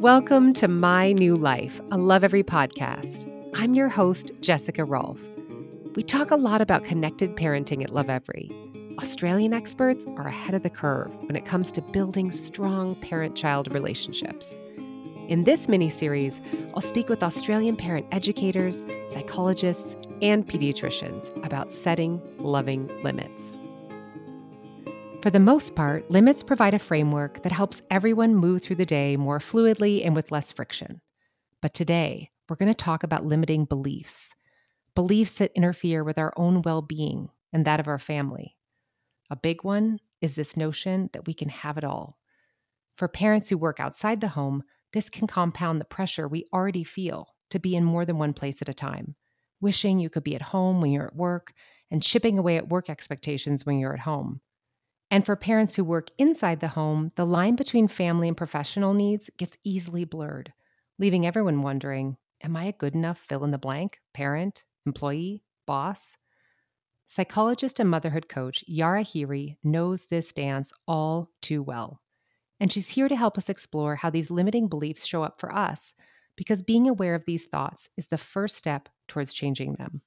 Welcome 0.00 0.52
to 0.52 0.68
My 0.68 1.10
New 1.10 1.34
Life, 1.34 1.80
a 1.90 1.96
Lovevery 1.98 2.44
podcast. 2.44 3.28
I'm 3.56 3.74
your 3.74 3.88
host, 3.88 4.30
Jessica 4.40 4.84
Rolph. 4.84 5.20
We 5.96 6.04
talk 6.04 6.30
a 6.30 6.36
lot 6.36 6.60
about 6.60 6.84
connected 6.84 7.34
parenting 7.34 7.82
at 7.82 7.90
Lovevery. 7.90 8.48
Australian 9.00 9.52
experts 9.52 10.06
are 10.16 10.28
ahead 10.28 10.54
of 10.54 10.62
the 10.62 10.70
curve 10.70 11.12
when 11.26 11.34
it 11.34 11.44
comes 11.44 11.72
to 11.72 11.82
building 11.82 12.30
strong 12.30 12.94
parent 12.94 13.34
child 13.34 13.74
relationships. 13.74 14.56
In 15.26 15.42
this 15.42 15.66
mini 15.66 15.88
series, 15.88 16.40
I'll 16.74 16.80
speak 16.80 17.08
with 17.08 17.24
Australian 17.24 17.74
parent 17.74 18.06
educators, 18.12 18.84
psychologists, 19.08 19.96
and 20.22 20.46
pediatricians 20.46 21.44
about 21.44 21.72
setting 21.72 22.22
loving 22.38 22.86
limits. 23.02 23.58
For 25.20 25.30
the 25.30 25.40
most 25.40 25.74
part, 25.74 26.08
limits 26.12 26.44
provide 26.44 26.74
a 26.74 26.78
framework 26.78 27.42
that 27.42 27.50
helps 27.50 27.82
everyone 27.90 28.36
move 28.36 28.62
through 28.62 28.76
the 28.76 28.86
day 28.86 29.16
more 29.16 29.40
fluidly 29.40 30.06
and 30.06 30.14
with 30.14 30.30
less 30.30 30.52
friction. 30.52 31.00
But 31.60 31.74
today, 31.74 32.30
we're 32.48 32.54
going 32.54 32.72
to 32.72 32.74
talk 32.74 33.02
about 33.02 33.26
limiting 33.26 33.64
beliefs, 33.64 34.32
beliefs 34.94 35.38
that 35.38 35.50
interfere 35.56 36.04
with 36.04 36.18
our 36.18 36.32
own 36.36 36.62
well 36.62 36.82
being 36.82 37.30
and 37.52 37.64
that 37.64 37.80
of 37.80 37.88
our 37.88 37.98
family. 37.98 38.56
A 39.28 39.34
big 39.34 39.64
one 39.64 39.98
is 40.20 40.36
this 40.36 40.56
notion 40.56 41.10
that 41.12 41.26
we 41.26 41.34
can 41.34 41.48
have 41.48 41.76
it 41.76 41.84
all. 41.84 42.16
For 42.96 43.08
parents 43.08 43.48
who 43.48 43.58
work 43.58 43.80
outside 43.80 44.20
the 44.20 44.28
home, 44.28 44.62
this 44.92 45.10
can 45.10 45.26
compound 45.26 45.80
the 45.80 45.84
pressure 45.84 46.28
we 46.28 46.46
already 46.52 46.84
feel 46.84 47.34
to 47.50 47.58
be 47.58 47.74
in 47.74 47.82
more 47.82 48.04
than 48.04 48.18
one 48.18 48.34
place 48.34 48.62
at 48.62 48.68
a 48.68 48.74
time, 48.74 49.16
wishing 49.60 49.98
you 49.98 50.10
could 50.10 50.24
be 50.24 50.36
at 50.36 50.42
home 50.42 50.80
when 50.80 50.92
you're 50.92 51.08
at 51.08 51.16
work 51.16 51.52
and 51.90 52.04
chipping 52.04 52.38
away 52.38 52.56
at 52.56 52.68
work 52.68 52.88
expectations 52.88 53.66
when 53.66 53.80
you're 53.80 53.94
at 53.94 54.00
home. 54.00 54.40
And 55.10 55.24
for 55.24 55.36
parents 55.36 55.74
who 55.74 55.84
work 55.84 56.10
inside 56.18 56.60
the 56.60 56.68
home, 56.68 57.12
the 57.16 57.24
line 57.24 57.56
between 57.56 57.88
family 57.88 58.28
and 58.28 58.36
professional 58.36 58.92
needs 58.92 59.30
gets 59.38 59.56
easily 59.64 60.04
blurred, 60.04 60.52
leaving 60.98 61.26
everyone 61.26 61.62
wondering 61.62 62.16
Am 62.42 62.56
I 62.56 62.66
a 62.66 62.72
good 62.72 62.94
enough 62.94 63.18
fill 63.18 63.42
in 63.42 63.50
the 63.50 63.58
blank 63.58 63.98
parent, 64.14 64.62
employee, 64.86 65.42
boss? 65.66 66.16
Psychologist 67.08 67.80
and 67.80 67.88
motherhood 67.88 68.28
coach 68.28 68.62
Yara 68.68 69.02
Heary 69.02 69.56
knows 69.64 70.06
this 70.06 70.32
dance 70.32 70.72
all 70.86 71.30
too 71.40 71.62
well. 71.62 72.00
And 72.60 72.70
she's 72.70 72.90
here 72.90 73.08
to 73.08 73.16
help 73.16 73.38
us 73.38 73.48
explore 73.48 73.96
how 73.96 74.10
these 74.10 74.30
limiting 74.30 74.68
beliefs 74.68 75.06
show 75.06 75.22
up 75.22 75.40
for 75.40 75.52
us, 75.54 75.94
because 76.36 76.62
being 76.62 76.86
aware 76.86 77.14
of 77.14 77.24
these 77.24 77.46
thoughts 77.46 77.88
is 77.96 78.08
the 78.08 78.18
first 78.18 78.56
step 78.56 78.88
towards 79.08 79.32
changing 79.32 79.74
them. 79.74 80.02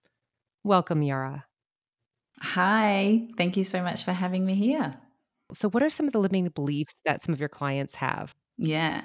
Welcome, 0.63 1.01
Yara. 1.01 1.45
Hi, 2.41 3.27
thank 3.37 3.55
you 3.55 3.63
so 3.63 3.81
much 3.83 4.03
for 4.03 4.11
having 4.13 4.45
me 4.45 4.55
here. 4.55 4.99
So, 5.53 5.69
what 5.69 5.83
are 5.83 5.89
some 5.89 6.07
of 6.07 6.13
the 6.13 6.19
limiting 6.19 6.47
beliefs 6.49 7.01
that 7.05 7.21
some 7.21 7.33
of 7.33 7.39
your 7.39 7.49
clients 7.49 7.95
have? 7.95 8.35
Yeah. 8.57 9.01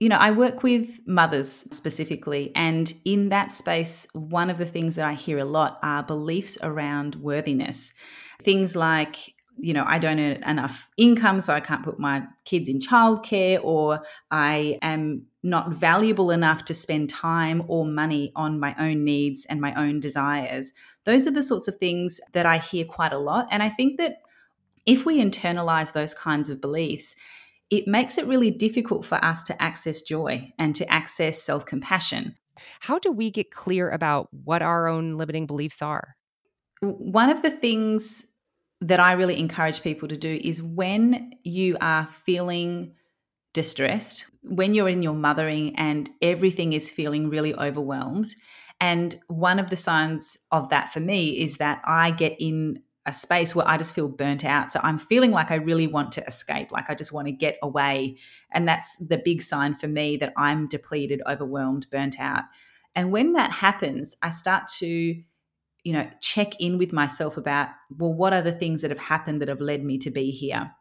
You 0.00 0.08
know, 0.08 0.18
I 0.18 0.32
work 0.32 0.62
with 0.62 1.00
mothers 1.06 1.48
specifically, 1.48 2.52
and 2.56 2.92
in 3.04 3.28
that 3.30 3.52
space, 3.52 4.06
one 4.12 4.50
of 4.50 4.58
the 4.58 4.66
things 4.66 4.96
that 4.96 5.06
I 5.06 5.14
hear 5.14 5.38
a 5.38 5.44
lot 5.44 5.78
are 5.82 6.02
beliefs 6.02 6.58
around 6.62 7.16
worthiness. 7.16 7.92
Things 8.42 8.74
like, 8.74 9.34
you 9.58 9.72
know, 9.72 9.84
I 9.86 9.98
don't 9.98 10.18
earn 10.18 10.42
enough 10.42 10.88
income, 10.96 11.40
so 11.40 11.54
I 11.54 11.60
can't 11.60 11.84
put 11.84 12.00
my 12.00 12.24
kids 12.44 12.68
in 12.68 12.80
childcare, 12.80 13.60
or 13.62 14.04
I 14.30 14.78
am 14.82 15.26
not 15.44 15.72
valuable 15.72 16.30
enough 16.32 16.64
to 16.66 16.74
spend 16.74 17.08
time 17.10 17.62
or 17.68 17.84
money 17.84 18.32
on 18.34 18.58
my 18.58 18.74
own 18.78 19.04
needs 19.04 19.46
and 19.46 19.60
my 19.60 19.72
own 19.74 20.00
desires. 20.00 20.72
Those 21.04 21.26
are 21.26 21.32
the 21.32 21.42
sorts 21.42 21.68
of 21.68 21.76
things 21.76 22.20
that 22.32 22.46
I 22.46 22.58
hear 22.58 22.84
quite 22.84 23.12
a 23.12 23.18
lot. 23.18 23.48
And 23.50 23.62
I 23.62 23.68
think 23.68 23.98
that 23.98 24.18
if 24.86 25.06
we 25.06 25.22
internalize 25.22 25.92
those 25.92 26.14
kinds 26.14 26.50
of 26.50 26.60
beliefs, 26.60 27.14
it 27.70 27.86
makes 27.88 28.18
it 28.18 28.26
really 28.26 28.50
difficult 28.50 29.04
for 29.04 29.16
us 29.24 29.42
to 29.44 29.62
access 29.62 30.02
joy 30.02 30.52
and 30.58 30.74
to 30.76 30.90
access 30.92 31.42
self 31.42 31.64
compassion. 31.64 32.36
How 32.80 32.98
do 32.98 33.10
we 33.10 33.30
get 33.30 33.50
clear 33.50 33.90
about 33.90 34.28
what 34.44 34.62
our 34.62 34.86
own 34.86 35.16
limiting 35.16 35.46
beliefs 35.46 35.80
are? 35.80 36.16
One 36.80 37.30
of 37.30 37.42
the 37.42 37.50
things 37.50 38.26
that 38.80 39.00
I 39.00 39.12
really 39.12 39.38
encourage 39.38 39.82
people 39.82 40.08
to 40.08 40.16
do 40.16 40.40
is 40.42 40.62
when 40.62 41.32
you 41.44 41.76
are 41.80 42.06
feeling 42.06 42.94
distressed, 43.52 44.26
when 44.42 44.74
you're 44.74 44.88
in 44.88 45.02
your 45.02 45.14
mothering 45.14 45.76
and 45.76 46.10
everything 46.20 46.72
is 46.72 46.90
feeling 46.90 47.28
really 47.28 47.54
overwhelmed. 47.54 48.34
And 48.82 49.20
one 49.28 49.60
of 49.60 49.70
the 49.70 49.76
signs 49.76 50.36
of 50.50 50.70
that 50.70 50.92
for 50.92 50.98
me 50.98 51.40
is 51.40 51.58
that 51.58 51.80
I 51.84 52.10
get 52.10 52.34
in 52.40 52.82
a 53.06 53.12
space 53.12 53.54
where 53.54 53.66
I 53.66 53.76
just 53.76 53.94
feel 53.94 54.08
burnt 54.08 54.44
out. 54.44 54.72
So 54.72 54.80
I'm 54.82 54.98
feeling 54.98 55.30
like 55.30 55.52
I 55.52 55.54
really 55.54 55.86
want 55.86 56.10
to 56.12 56.26
escape, 56.26 56.72
like 56.72 56.90
I 56.90 56.96
just 56.96 57.12
want 57.12 57.28
to 57.28 57.32
get 57.32 57.58
away. 57.62 58.16
And 58.50 58.66
that's 58.66 58.96
the 58.96 59.18
big 59.18 59.40
sign 59.40 59.76
for 59.76 59.86
me 59.86 60.16
that 60.16 60.32
I'm 60.36 60.66
depleted, 60.66 61.22
overwhelmed, 61.28 61.86
burnt 61.92 62.18
out. 62.18 62.42
And 62.96 63.12
when 63.12 63.34
that 63.34 63.52
happens, 63.52 64.16
I 64.20 64.30
start 64.30 64.66
to, 64.78 64.88
you 64.88 65.92
know, 65.92 66.10
check 66.20 66.60
in 66.60 66.76
with 66.76 66.92
myself 66.92 67.36
about, 67.36 67.68
well, 67.96 68.12
what 68.12 68.32
are 68.32 68.42
the 68.42 68.50
things 68.50 68.82
that 68.82 68.90
have 68.90 68.98
happened 68.98 69.40
that 69.42 69.48
have 69.48 69.60
led 69.60 69.84
me 69.84 69.96
to 69.98 70.10
be 70.10 70.32
here? 70.32 70.72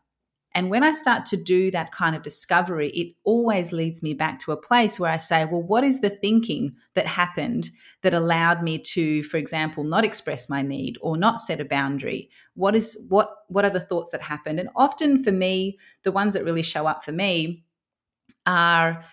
And 0.53 0.69
when 0.69 0.83
I 0.83 0.91
start 0.91 1.25
to 1.27 1.37
do 1.37 1.71
that 1.71 1.91
kind 1.91 2.15
of 2.15 2.23
discovery, 2.23 2.89
it 2.89 3.15
always 3.23 3.71
leads 3.71 4.03
me 4.03 4.13
back 4.13 4.39
to 4.39 4.51
a 4.51 4.57
place 4.57 4.99
where 4.99 5.11
I 5.11 5.17
say, 5.17 5.45
well, 5.45 5.61
what 5.61 5.83
is 5.83 6.01
the 6.01 6.09
thinking 6.09 6.75
that 6.93 7.07
happened 7.07 7.69
that 8.01 8.13
allowed 8.13 8.61
me 8.61 8.77
to, 8.79 9.23
for 9.23 9.37
example, 9.37 9.83
not 9.83 10.03
express 10.03 10.49
my 10.49 10.61
need 10.61 10.97
or 11.01 11.15
not 11.15 11.39
set 11.39 11.61
a 11.61 11.65
boundary? 11.65 12.29
What 12.55 12.75
is 12.75 13.01
what 13.07 13.33
what 13.47 13.63
are 13.63 13.69
the 13.69 13.79
thoughts 13.79 14.11
that 14.11 14.21
happened? 14.21 14.59
And 14.59 14.69
often 14.75 15.23
for 15.23 15.31
me, 15.31 15.79
the 16.03 16.11
ones 16.11 16.33
that 16.33 16.43
really 16.43 16.63
show 16.63 16.85
up 16.85 17.03
for 17.03 17.13
me 17.13 17.63
are 18.45 19.05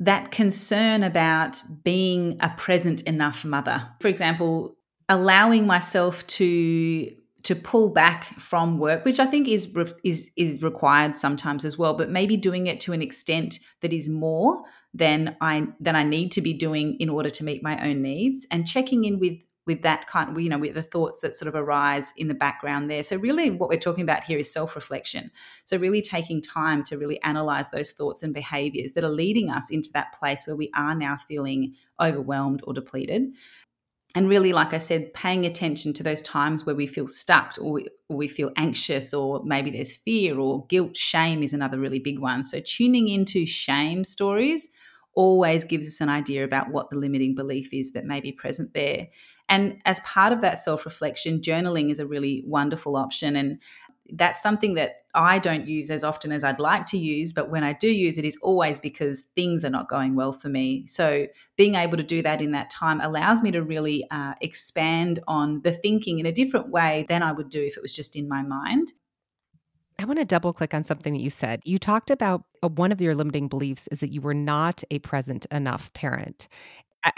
that 0.00 0.30
concern 0.30 1.02
about 1.02 1.62
being 1.82 2.36
a 2.40 2.50
present 2.50 3.02
enough 3.02 3.44
mother. 3.44 3.88
For 4.00 4.08
example, 4.08 4.76
allowing 5.08 5.66
myself 5.66 6.26
to 6.26 7.10
to 7.44 7.54
pull 7.54 7.90
back 7.90 8.24
from 8.40 8.78
work, 8.78 9.04
which 9.04 9.20
I 9.20 9.26
think 9.26 9.48
is 9.48 9.72
is 10.02 10.32
is 10.36 10.62
required 10.62 11.18
sometimes 11.18 11.64
as 11.64 11.78
well, 11.78 11.94
but 11.94 12.10
maybe 12.10 12.36
doing 12.36 12.66
it 12.66 12.80
to 12.80 12.92
an 12.92 13.02
extent 13.02 13.60
that 13.80 13.92
is 13.92 14.08
more 14.08 14.62
than 14.92 15.36
I 15.40 15.68
than 15.78 15.94
I 15.94 16.04
need 16.04 16.32
to 16.32 16.40
be 16.40 16.54
doing 16.54 16.96
in 16.98 17.08
order 17.08 17.30
to 17.30 17.44
meet 17.44 17.62
my 17.62 17.88
own 17.88 18.02
needs, 18.02 18.46
and 18.50 18.66
checking 18.66 19.04
in 19.04 19.18
with 19.18 19.42
with 19.66 19.82
that 19.82 20.06
kind, 20.06 20.38
you 20.42 20.48
know, 20.48 20.58
with 20.58 20.74
the 20.74 20.82
thoughts 20.82 21.20
that 21.20 21.34
sort 21.34 21.48
of 21.48 21.54
arise 21.54 22.12
in 22.16 22.28
the 22.28 22.34
background 22.34 22.90
there. 22.90 23.02
So 23.02 23.16
really, 23.16 23.50
what 23.50 23.70
we're 23.70 23.78
talking 23.78 24.04
about 24.04 24.24
here 24.24 24.38
is 24.38 24.52
self 24.52 24.74
reflection. 24.74 25.30
So 25.64 25.76
really 25.76 26.02
taking 26.02 26.42
time 26.42 26.82
to 26.84 26.98
really 26.98 27.20
analyze 27.22 27.70
those 27.70 27.92
thoughts 27.92 28.22
and 28.22 28.34
behaviors 28.34 28.92
that 28.92 29.04
are 29.04 29.08
leading 29.08 29.50
us 29.50 29.70
into 29.70 29.90
that 29.92 30.14
place 30.18 30.46
where 30.46 30.56
we 30.56 30.70
are 30.74 30.94
now 30.94 31.16
feeling 31.16 31.74
overwhelmed 32.00 32.62
or 32.66 32.74
depleted 32.74 33.32
and 34.14 34.28
really 34.28 34.52
like 34.52 34.72
i 34.72 34.78
said 34.78 35.12
paying 35.14 35.44
attention 35.44 35.92
to 35.92 36.02
those 36.02 36.22
times 36.22 36.64
where 36.64 36.74
we 36.74 36.86
feel 36.86 37.06
stuck 37.06 37.56
or 37.60 37.72
we, 37.72 37.86
or 38.08 38.16
we, 38.16 38.28
feel 38.28 38.50
anxious 38.56 39.12
or 39.14 39.42
maybe 39.44 39.70
there's 39.70 39.96
fear 39.96 40.38
or 40.38 40.66
guilt 40.66 40.96
shame 40.96 41.42
is 41.42 41.52
another 41.52 41.78
really 41.78 41.98
big 41.98 42.18
one. 42.18 42.44
So 42.44 42.60
tuning 42.60 43.08
into 43.08 43.46
shame 43.46 44.04
stories 44.04 44.68
always 45.14 45.64
gives 45.64 45.86
us 45.86 46.00
an 46.00 46.08
idea 46.08 46.44
about 46.44 46.70
what 46.70 46.90
the 46.90 46.96
limiting 46.96 47.34
belief 47.34 47.72
is 47.72 47.92
that 47.92 48.04
may 48.04 48.20
be 48.20 48.32
present 48.32 48.74
there. 48.74 49.08
And 49.48 49.80
as 49.84 50.00
part 50.00 50.32
of 50.32 50.40
that 50.40 50.58
self 50.58 50.84
reflection 50.84 51.40
journaling 51.40 51.90
is 51.90 51.98
a 51.98 52.06
really 52.06 52.42
wonderful 52.46 52.96
option. 52.96 53.36
And 53.36 53.58
that's 54.12 54.42
something 54.42 54.74
that 54.74 55.04
I 55.14 55.38
don't 55.38 55.66
use 55.66 55.90
as 55.90 56.04
often 56.04 56.32
as 56.32 56.44
I'd 56.44 56.58
like 56.58 56.86
to 56.86 56.98
use, 56.98 57.32
but 57.32 57.48
when 57.48 57.62
I 57.62 57.72
do 57.72 57.88
use 57.88 58.18
it 58.18 58.24
is 58.24 58.36
always 58.42 58.80
because 58.80 59.22
things 59.34 59.64
are 59.64 59.70
not 59.70 59.88
going 59.88 60.14
well 60.14 60.32
for 60.32 60.48
me. 60.48 60.86
So 60.86 61.26
being 61.56 61.76
able 61.76 61.96
to 61.96 62.02
do 62.02 62.20
that 62.22 62.42
in 62.42 62.52
that 62.52 62.70
time 62.70 63.00
allows 63.00 63.42
me 63.42 63.50
to 63.52 63.62
really 63.62 64.04
uh, 64.10 64.34
expand 64.40 65.20
on 65.28 65.62
the 65.62 65.72
thinking 65.72 66.18
in 66.18 66.26
a 66.26 66.32
different 66.32 66.68
way 66.68 67.06
than 67.08 67.22
I 67.22 67.32
would 67.32 67.48
do 67.48 67.62
if 67.62 67.76
it 67.76 67.82
was 67.82 67.94
just 67.94 68.16
in 68.16 68.28
my 68.28 68.42
mind. 68.42 68.92
I 69.98 70.04
want 70.06 70.18
to 70.18 70.24
double 70.24 70.52
click 70.52 70.74
on 70.74 70.82
something 70.82 71.12
that 71.12 71.22
you 71.22 71.30
said. 71.30 71.60
You 71.64 71.78
talked 71.78 72.10
about 72.10 72.42
uh, 72.62 72.68
one 72.68 72.90
of 72.90 73.00
your 73.00 73.14
limiting 73.14 73.46
beliefs 73.46 73.88
is 73.92 74.00
that 74.00 74.10
you 74.10 74.20
were 74.20 74.34
not 74.34 74.82
a 74.90 74.98
present 74.98 75.46
enough 75.52 75.92
parent. 75.92 76.48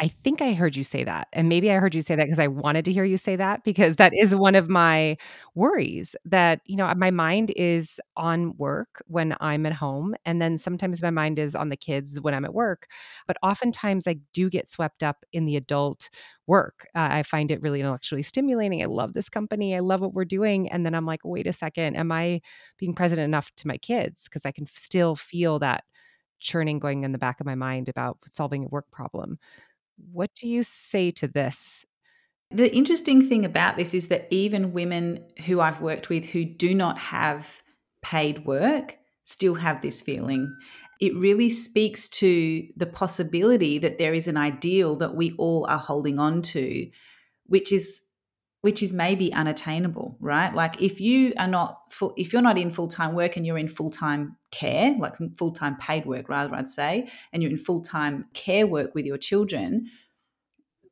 I 0.00 0.09
think 0.25 0.43
I 0.43 0.53
heard 0.53 0.75
you 0.75 0.83
say 0.83 1.05
that. 1.05 1.29
And 1.33 1.49
maybe 1.49 1.71
I 1.71 1.77
heard 1.77 1.94
you 1.94 2.03
say 2.03 2.17
that 2.17 2.25
because 2.25 2.41
I 2.41 2.49
wanted 2.49 2.85
to 2.87 2.93
hear 2.93 3.05
you 3.05 3.17
say 3.17 3.37
that 3.37 3.62
because 3.62 3.97
that 3.97 4.12
is 4.15 4.35
one 4.35 4.56
of 4.56 4.69
my 4.69 5.17
worries 5.55 6.17
that, 6.25 6.61
you 6.67 6.75
know, 6.75 6.93
my 6.97 7.12
mind 7.12 7.53
is 7.55 8.00
on 8.17 8.56
work 8.56 9.00
when 9.06 9.37
I'm 9.41 9.65
at 9.65 9.73
home. 9.73 10.17
And 10.25 10.43
then 10.43 10.59
sometimes 10.59 11.00
my 11.03 11.11
mind 11.12 11.38
is 11.38 11.55
on 11.55 11.69
the 11.69 11.77
kids 11.77 12.21
when 12.21 12.35
I'm 12.35 12.44
at 12.44 12.53
work. 12.53 12.88
But 13.29 13.37
oftentimes 13.44 14.09
I 14.09 14.17
do 14.33 14.50
get 14.50 14.69
swept 14.69 15.05
up 15.05 15.25
in 15.33 15.44
the 15.47 15.55
adult 15.55 16.11
work. 16.49 16.89
Uh, 16.97 17.09
I 17.12 17.23
find 17.23 17.53
it 17.53 17.62
really 17.62 17.79
intellectually 17.79 18.23
stimulating. 18.23 18.82
I 18.82 18.87
love 18.87 19.12
this 19.12 19.29
company. 19.29 19.77
I 19.77 19.81
love 19.81 20.00
what 20.00 20.15
we're 20.15 20.25
doing. 20.25 20.69
And 20.69 20.85
then 20.85 20.97
I'm 20.97 21.06
like, 21.06 21.21
wait 21.25 21.47
a 21.47 21.53
second, 21.53 21.94
am 21.97 22.11
I 22.11 22.41
being 22.77 22.93
present 22.94 23.21
enough 23.21 23.53
to 23.59 23.69
my 23.69 23.77
kids? 23.79 24.25
Because 24.25 24.44
I 24.44 24.50
can 24.50 24.67
still 24.75 25.15
feel 25.15 25.61
that 25.61 25.85
churning 26.39 26.79
going 26.79 27.05
in 27.05 27.12
the 27.12 27.19
back 27.19 27.41
of 27.41 27.47
my 27.47 27.55
mind 27.55 27.89
about 27.89 28.19
solving 28.27 28.65
a 28.65 28.69
work 28.69 28.91
problem. 28.93 29.39
What 30.12 30.34
do 30.34 30.48
you 30.48 30.62
say 30.62 31.10
to 31.12 31.28
this? 31.28 31.84
The 32.50 32.75
interesting 32.75 33.28
thing 33.28 33.44
about 33.44 33.76
this 33.76 33.93
is 33.93 34.08
that 34.08 34.28
even 34.31 34.72
women 34.72 35.25
who 35.46 35.60
I've 35.60 35.81
worked 35.81 36.08
with 36.08 36.26
who 36.26 36.44
do 36.44 36.75
not 36.75 36.98
have 36.98 37.62
paid 38.02 38.46
work 38.46 38.98
still 39.25 39.56
have 39.56 39.81
this 39.81 40.02
feeling. 40.02 40.54
it 41.00 41.14
really 41.14 41.50
speaks 41.50 42.08
to 42.08 42.66
the 42.76 42.87
possibility 42.87 43.78
that 43.78 43.98
there 43.98 44.14
is 44.14 44.26
an 44.26 44.37
ideal 44.37 44.96
that 44.96 45.14
we 45.14 45.32
all 45.32 45.66
are 45.66 45.78
holding 45.78 46.19
on 46.19 46.43
to, 46.43 46.90
which 47.46 47.70
is 47.70 48.02
which 48.67 48.83
is 48.83 48.93
maybe 48.93 49.33
unattainable, 49.33 50.17
right? 50.19 50.53
Like 50.53 50.83
if 50.83 51.01
you 51.01 51.33
are 51.39 51.47
not 51.47 51.83
full, 51.89 52.13
if 52.17 52.33
you're 52.33 52.43
not 52.43 52.59
in 52.59 52.73
full 52.73 52.89
time 52.89 53.15
work 53.15 53.37
and 53.37 53.47
you're 53.47 53.57
in 53.57 53.69
full 53.69 53.91
time 53.91 54.37
care, 54.51 54.97
like 54.99 55.15
full 55.39 55.53
time 55.53 55.77
paid 55.77 56.05
work, 56.05 56.29
rather, 56.29 56.53
I'd 56.53 56.67
say, 56.67 57.09
and 57.33 57.45
you're 57.45 57.53
in 57.53 57.59
full 57.59 57.81
time 57.81 58.25
care 58.35 58.67
work 58.67 58.93
with 58.93 59.07
your 59.07 59.19
children, 59.19 59.87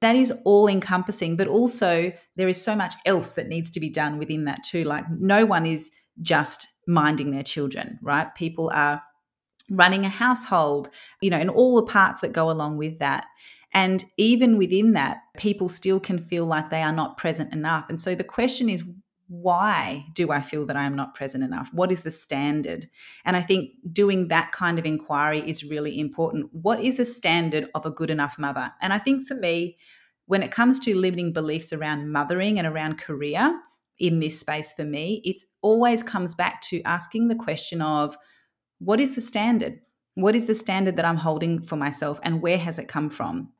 that 0.00 0.14
is 0.14 0.32
all 0.44 0.68
encompassing. 0.68 1.36
But 1.36 1.48
also, 1.48 2.12
there 2.36 2.46
is 2.46 2.62
so 2.62 2.76
much 2.76 2.94
else 3.04 3.32
that 3.32 3.48
needs 3.48 3.70
to 3.72 3.80
be 3.80 3.90
done 3.90 4.18
within 4.18 4.44
that 4.44 4.62
too. 4.62 4.84
Like 4.84 5.10
no 5.10 5.44
one 5.44 5.66
is 5.66 5.90
just 6.22 6.68
minding 6.86 7.32
their 7.32 7.42
children, 7.42 7.98
right? 8.02 8.32
People 8.36 8.70
are 8.72 9.02
running 9.68 10.04
a 10.04 10.08
household, 10.10 10.90
you 11.20 11.30
know, 11.30 11.38
and 11.38 11.50
all 11.50 11.74
the 11.74 11.90
parts 11.90 12.20
that 12.20 12.30
go 12.30 12.52
along 12.52 12.76
with 12.76 13.00
that. 13.00 13.26
And 13.74 14.04
even 14.16 14.56
within 14.56 14.92
that, 14.92 15.18
people 15.36 15.68
still 15.68 15.98
can 15.98 16.18
feel 16.18 16.46
like 16.46 16.70
they 16.70 16.82
are 16.82 16.92
not 16.92 17.16
present 17.16 17.52
enough. 17.52 17.88
And 17.88 18.00
so 18.00 18.14
the 18.14 18.24
question 18.24 18.68
is, 18.68 18.84
why 19.26 20.06
do 20.12 20.30
I 20.30 20.40
feel 20.42 20.64
that 20.66 20.76
I 20.76 20.84
am 20.84 20.94
not 20.94 21.14
present 21.14 21.42
enough? 21.42 21.72
What 21.72 21.90
is 21.90 22.02
the 22.02 22.10
standard? 22.10 22.88
And 23.24 23.36
I 23.36 23.40
think 23.40 23.70
doing 23.92 24.28
that 24.28 24.52
kind 24.52 24.78
of 24.78 24.86
inquiry 24.86 25.42
is 25.48 25.64
really 25.64 25.98
important. 25.98 26.50
What 26.52 26.80
is 26.80 26.98
the 26.98 27.04
standard 27.04 27.68
of 27.74 27.84
a 27.84 27.90
good 27.90 28.10
enough 28.10 28.38
mother? 28.38 28.72
And 28.80 28.92
I 28.92 28.98
think 28.98 29.26
for 29.26 29.34
me, 29.34 29.76
when 30.26 30.42
it 30.42 30.50
comes 30.50 30.78
to 30.80 30.96
limiting 30.96 31.32
beliefs 31.32 31.72
around 31.72 32.12
mothering 32.12 32.58
and 32.58 32.66
around 32.66 32.98
career 32.98 33.58
in 33.98 34.20
this 34.20 34.38
space 34.38 34.72
for 34.72 34.84
me, 34.84 35.20
it 35.24 35.42
always 35.62 36.02
comes 36.02 36.34
back 36.34 36.62
to 36.62 36.82
asking 36.82 37.28
the 37.28 37.34
question 37.34 37.82
of 37.82 38.16
what 38.78 39.00
is 39.00 39.14
the 39.14 39.20
standard? 39.20 39.80
What 40.14 40.36
is 40.36 40.46
the 40.46 40.54
standard 40.54 40.96
that 40.96 41.04
I'm 41.04 41.16
holding 41.16 41.62
for 41.62 41.76
myself 41.76 42.20
and 42.22 42.40
where 42.40 42.58
has 42.58 42.78
it 42.78 42.88
come 42.88 43.08
from? 43.08 43.53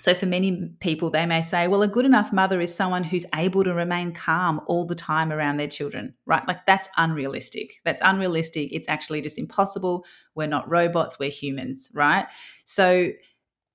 So, 0.00 0.14
for 0.14 0.24
many 0.24 0.70
people, 0.80 1.10
they 1.10 1.26
may 1.26 1.42
say, 1.42 1.68
well, 1.68 1.82
a 1.82 1.88
good 1.88 2.06
enough 2.06 2.32
mother 2.32 2.58
is 2.58 2.74
someone 2.74 3.04
who's 3.04 3.26
able 3.34 3.64
to 3.64 3.74
remain 3.74 4.14
calm 4.14 4.62
all 4.66 4.86
the 4.86 4.94
time 4.94 5.30
around 5.30 5.58
their 5.58 5.68
children, 5.68 6.14
right? 6.24 6.46
Like, 6.48 6.64
that's 6.64 6.88
unrealistic. 6.96 7.80
That's 7.84 8.00
unrealistic. 8.02 8.72
It's 8.72 8.88
actually 8.88 9.20
just 9.20 9.36
impossible. 9.36 10.06
We're 10.34 10.46
not 10.46 10.70
robots, 10.70 11.18
we're 11.18 11.28
humans, 11.28 11.90
right? 11.92 12.24
So, 12.64 13.10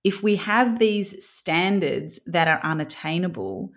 if 0.04 0.24
we 0.24 0.38
have 0.38 0.80
these 0.80 1.24
standards 1.24 2.20
that 2.26 2.48
are 2.48 2.60
unattainable, 2.64 3.70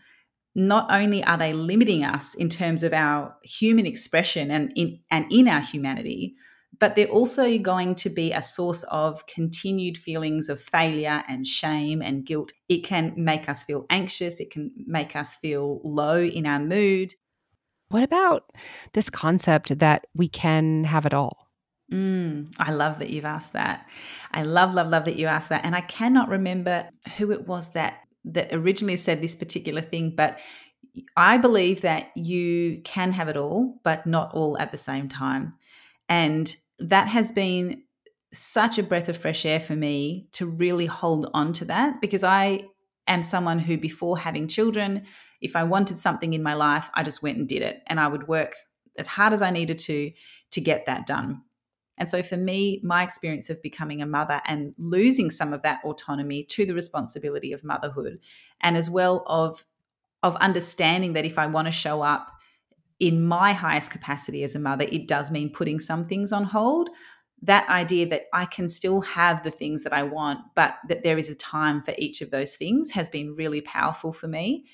not 0.55 0.91
only 0.91 1.23
are 1.25 1.37
they 1.37 1.53
limiting 1.53 2.03
us 2.03 2.35
in 2.35 2.49
terms 2.49 2.83
of 2.83 2.95
our 2.95 3.37
human 3.45 3.85
expression 3.85 4.51
and 4.51 4.73
in, 4.75 5.01
and 5.11 5.31
in 5.31 5.49
our 5.49 5.61
humanity, 5.61 6.35
but 6.79 6.95
they're 6.95 7.07
also 7.07 7.59
going 7.59 7.95
to 7.97 8.11
be 8.11 8.33
a 8.33 8.43
source 8.43 8.83
of 8.85 9.27
continued 9.27 9.99
feelings 9.99 10.49
of 10.49 10.61
failure 10.61 11.23
and 11.29 11.47
shame 11.47 12.01
and 12.03 12.25
guilt. 12.25 12.53
It 12.69 12.85
can 12.85 13.15
make 13.17 13.49
us 13.49 13.65
feel 13.65 13.87
anxious, 13.91 14.41
it 14.41 14.51
can 14.51 14.71
make 14.87 15.17
us 15.17 15.35
feel 15.35 15.81
low 15.85 16.21
in 16.21 16.47
our 16.47 16.61
mood. 16.61 17.15
What 17.89 18.03
about 18.03 18.53
this 18.93 19.11
concept 19.11 19.79
that 19.79 20.07
we 20.15 20.29
can 20.29 20.85
have 20.85 21.07
it 21.07 21.15
all? 21.15 21.49
Mm, 21.93 22.53
I 22.59 22.71
love 22.73 22.99
that 22.99 23.09
you've 23.09 23.25
asked 23.25 23.55
that. 23.55 23.87
I 24.33 24.43
love, 24.43 24.75
love, 24.75 24.89
love 24.89 25.07
that 25.07 25.17
you 25.17 25.27
asked 25.27 25.49
that. 25.49 25.65
And 25.65 25.75
I 25.75 25.81
cannot 25.81 26.29
remember 26.29 26.89
who 27.17 27.33
it 27.33 27.47
was 27.47 27.73
that 27.73 28.01
that 28.25 28.53
originally 28.53 28.97
said 28.97 29.23
this 29.23 29.35
particular 29.35 29.81
thing, 29.81 30.15
but 30.15 30.39
I 31.17 31.39
believe 31.39 31.81
that 31.83 32.11
you 32.15 32.83
can 32.85 33.13
have 33.13 33.29
it 33.29 33.37
all, 33.37 33.81
but 33.85 34.07
not 34.07 34.35
all 34.35 34.59
at 34.59 34.71
the 34.71 34.77
same 34.77 35.09
time. 35.09 35.55
And 36.09 36.55
that 36.79 37.09
has 37.09 37.33
been 37.33 37.83
such 38.33 38.79
a 38.79 38.83
breath 38.83 39.09
of 39.09 39.17
fresh 39.17 39.47
air 39.47 39.61
for 39.61 39.75
me 39.75 40.29
to 40.33 40.47
really 40.47 40.87
hold 40.87 41.31
on 41.35 41.53
to 41.55 41.65
that 41.67 42.01
because 42.01 42.23
I 42.23 42.65
am 43.07 43.23
someone 43.23 43.59
who, 43.59 43.79
before 43.79 44.19
having 44.19 44.49
children, 44.49 45.05
if 45.41 45.57
I 45.57 45.65
wanted 45.65 45.99
something 45.99 46.35
in 46.35 46.43
my 46.43 46.55
life, 46.55 46.91
I 46.95 47.03
just 47.03 47.23
went 47.23 47.39
and 47.39 47.49
did 47.49 47.63
it. 47.63 47.83
And 47.87 47.99
I 47.99 48.09
would 48.09 48.29
work 48.29 48.55
as 48.99 49.07
hard 49.07 49.33
as 49.33 49.43
I 49.43 49.51
needed 49.51 49.79
to 49.81 50.11
to 50.51 50.61
get 50.61 50.87
that 50.87 51.07
done. 51.07 51.43
And 51.97 52.09
so 52.09 52.23
for 52.23 52.37
me, 52.37 52.81
my 52.85 53.03
experience 53.03 53.51
of 53.51 53.61
becoming 53.63 54.01
a 54.01 54.07
mother 54.07 54.41
and 54.47 54.73
losing 54.79 55.31
some 55.31 55.53
of 55.53 55.63
that 55.63 55.81
autonomy 55.85 56.45
to 56.45 56.65
the 56.65 56.75
responsibility 56.75 57.53
of 57.53 57.65
motherhood, 57.65 58.21
and 58.61 58.77
as 58.77 58.91
well 58.91 59.25
of 59.27 59.65
of 60.23 60.37
understanding 60.37 61.13
that 61.15 61.25
if 61.25 61.39
I 61.39 61.47
want 61.47 61.67
to 61.67 61.73
show 61.73 62.03
up 62.03 62.33
in 63.01 63.25
my 63.25 63.53
highest 63.53 63.91
capacity 63.91 64.43
as 64.43 64.55
a 64.55 64.59
mother, 64.59 64.87
it 64.91 65.07
does 65.07 65.31
mean 65.31 65.51
putting 65.51 65.81
some 65.81 66.05
things 66.05 66.33
on 66.33 66.45
hold. 66.45 66.91
That 67.43 67.69
idea 67.69 68.07
that 68.09 68.25
I 68.33 68.47
can 68.47 68.69
still 68.69 69.01
have 69.03 69.43
the 69.43 69.51
things 69.51 69.85
that 69.85 69.93
I 69.93 70.03
want, 70.03 70.41
but 70.57 70.77
that 70.89 71.05
there 71.05 71.19
is 71.19 71.31
a 71.31 71.37
time 71.37 71.83
for 71.83 71.95
each 71.97 72.21
of 72.21 72.31
those 72.31 72.57
things 72.57 72.91
has 72.91 73.09
been 73.09 73.37
really 73.37 73.61
powerful 73.61 74.13
for 74.13 74.27
me. 74.27 74.67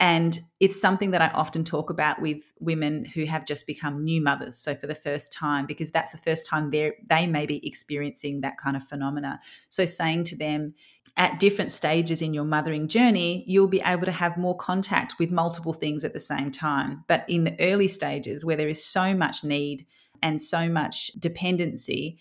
And 0.00 0.40
it's 0.60 0.80
something 0.80 1.10
that 1.10 1.20
I 1.20 1.28
often 1.28 1.62
talk 1.62 1.90
about 1.90 2.22
with 2.22 2.50
women 2.58 3.04
who 3.04 3.26
have 3.26 3.44
just 3.44 3.66
become 3.66 4.02
new 4.02 4.22
mothers. 4.22 4.56
So 4.56 4.74
for 4.74 4.86
the 4.86 4.94
first 4.94 5.30
time, 5.30 5.66
because 5.66 5.90
that's 5.90 6.10
the 6.10 6.18
first 6.18 6.46
time 6.46 6.70
they 6.70 6.92
they 7.08 7.26
may 7.26 7.44
be 7.44 7.64
experiencing 7.66 8.40
that 8.40 8.56
kind 8.56 8.76
of 8.76 8.82
phenomena. 8.82 9.40
So 9.68 9.84
saying 9.84 10.24
to 10.24 10.36
them, 10.36 10.70
at 11.16 11.38
different 11.38 11.70
stages 11.70 12.22
in 12.22 12.32
your 12.32 12.44
mothering 12.44 12.88
journey, 12.88 13.44
you'll 13.46 13.68
be 13.68 13.82
able 13.84 14.06
to 14.06 14.12
have 14.12 14.38
more 14.38 14.56
contact 14.56 15.18
with 15.18 15.30
multiple 15.30 15.74
things 15.74 16.02
at 16.02 16.14
the 16.14 16.20
same 16.20 16.50
time. 16.50 17.04
But 17.08 17.26
in 17.28 17.44
the 17.44 17.56
early 17.60 17.88
stages, 17.88 18.44
where 18.44 18.56
there 18.56 18.68
is 18.68 18.82
so 18.82 19.14
much 19.14 19.44
need 19.44 19.86
and 20.22 20.40
so 20.40 20.68
much 20.68 21.08
dependency, 21.18 22.18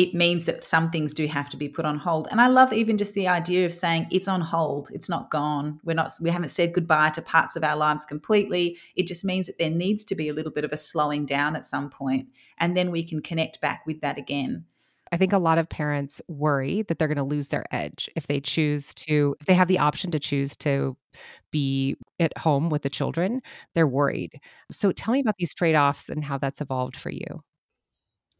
it 0.00 0.14
means 0.14 0.46
that 0.46 0.64
some 0.64 0.90
things 0.90 1.12
do 1.12 1.26
have 1.26 1.50
to 1.50 1.58
be 1.58 1.68
put 1.68 1.84
on 1.84 1.98
hold. 1.98 2.26
And 2.30 2.40
I 2.40 2.46
love 2.46 2.72
even 2.72 2.96
just 2.96 3.12
the 3.12 3.28
idea 3.28 3.66
of 3.66 3.72
saying 3.74 4.06
it's 4.10 4.28
on 4.28 4.40
hold, 4.40 4.88
it's 4.94 5.10
not 5.10 5.30
gone. 5.30 5.78
We're 5.84 5.92
not 5.92 6.10
we 6.22 6.30
haven't 6.30 6.48
said 6.48 6.72
goodbye 6.72 7.10
to 7.10 7.20
parts 7.20 7.54
of 7.54 7.62
our 7.62 7.76
lives 7.76 8.06
completely. 8.06 8.78
It 8.96 9.06
just 9.06 9.26
means 9.26 9.46
that 9.46 9.58
there 9.58 9.68
needs 9.68 10.02
to 10.04 10.14
be 10.14 10.30
a 10.30 10.32
little 10.32 10.52
bit 10.52 10.64
of 10.64 10.72
a 10.72 10.78
slowing 10.78 11.26
down 11.26 11.54
at 11.54 11.66
some 11.66 11.90
point 11.90 12.28
and 12.56 12.74
then 12.74 12.90
we 12.90 13.04
can 13.04 13.20
connect 13.20 13.60
back 13.60 13.84
with 13.86 14.00
that 14.00 14.16
again. 14.16 14.64
I 15.12 15.18
think 15.18 15.34
a 15.34 15.38
lot 15.38 15.58
of 15.58 15.68
parents 15.68 16.22
worry 16.28 16.80
that 16.82 16.98
they're 16.98 17.08
going 17.08 17.18
to 17.18 17.24
lose 17.24 17.48
their 17.48 17.66
edge 17.70 18.08
if 18.16 18.26
they 18.26 18.40
choose 18.40 18.94
to, 18.94 19.36
if 19.40 19.46
they 19.46 19.54
have 19.54 19.68
the 19.68 19.80
option 19.80 20.10
to 20.12 20.18
choose 20.18 20.56
to 20.58 20.96
be 21.50 21.96
at 22.18 22.38
home 22.38 22.70
with 22.70 22.82
the 22.82 22.90
children, 22.90 23.42
they're 23.74 23.86
worried. 23.86 24.40
So 24.70 24.92
tell 24.92 25.12
me 25.12 25.20
about 25.20 25.34
these 25.36 25.52
trade 25.52 25.74
offs 25.74 26.08
and 26.08 26.24
how 26.24 26.38
that's 26.38 26.62
evolved 26.62 26.96
for 26.96 27.10
you. 27.10 27.42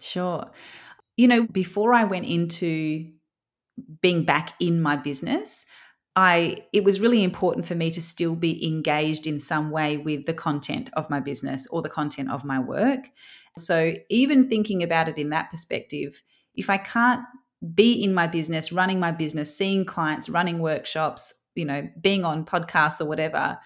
Sure. 0.01 0.51
You 1.17 1.29
know, 1.29 1.47
before 1.47 1.93
I 1.93 2.05
went 2.05 2.27
into 2.27 3.11
being 4.01 4.25
back 4.25 4.55
in 4.61 4.81
my 4.81 4.97
business, 4.97 5.67
I 6.17 6.65
it 6.73 6.85
was 6.85 7.01
really 7.01 7.23
important 7.23 7.67
for 7.67 7.75
me 7.75 7.91
to 7.93 8.03
still 8.03 8.35
be 8.35 8.67
engaged 8.67 9.27
in 9.27 9.39
some 9.39 9.71
way 9.71 9.97
with 9.97 10.27
the 10.27 10.35
content 10.35 10.91
of 10.95 11.09
my 11.09 11.21
business 11.21 11.67
or 11.69 11.83
the 11.83 11.89
content 11.89 12.31
of 12.31 12.45
my 12.45 12.59
work. 12.59 13.11
So 13.57 13.95
even 14.09 14.49
thinking 14.49 14.83
about 14.83 15.09
it 15.09 15.19
in 15.19 15.31
that 15.31 15.51
perspective, 15.51 16.23
if 16.55 16.69
I 16.71 16.79
can't 16.79 17.23
be 17.75 17.93
in 18.03 18.15
my 18.15 18.27
business, 18.27 18.73
running 18.73 18.99
my 18.99 19.13
business, 19.13 19.57
seeing 19.57 19.85
clients, 19.85 20.29
running 20.29 20.61
workshops, 20.61 21.35
you 21.55 21.65
know, 21.65 21.89
being 22.01 22.25
on 22.25 22.45
podcasts 22.45 23.01
or 23.01 23.05
whatever, 23.05 23.59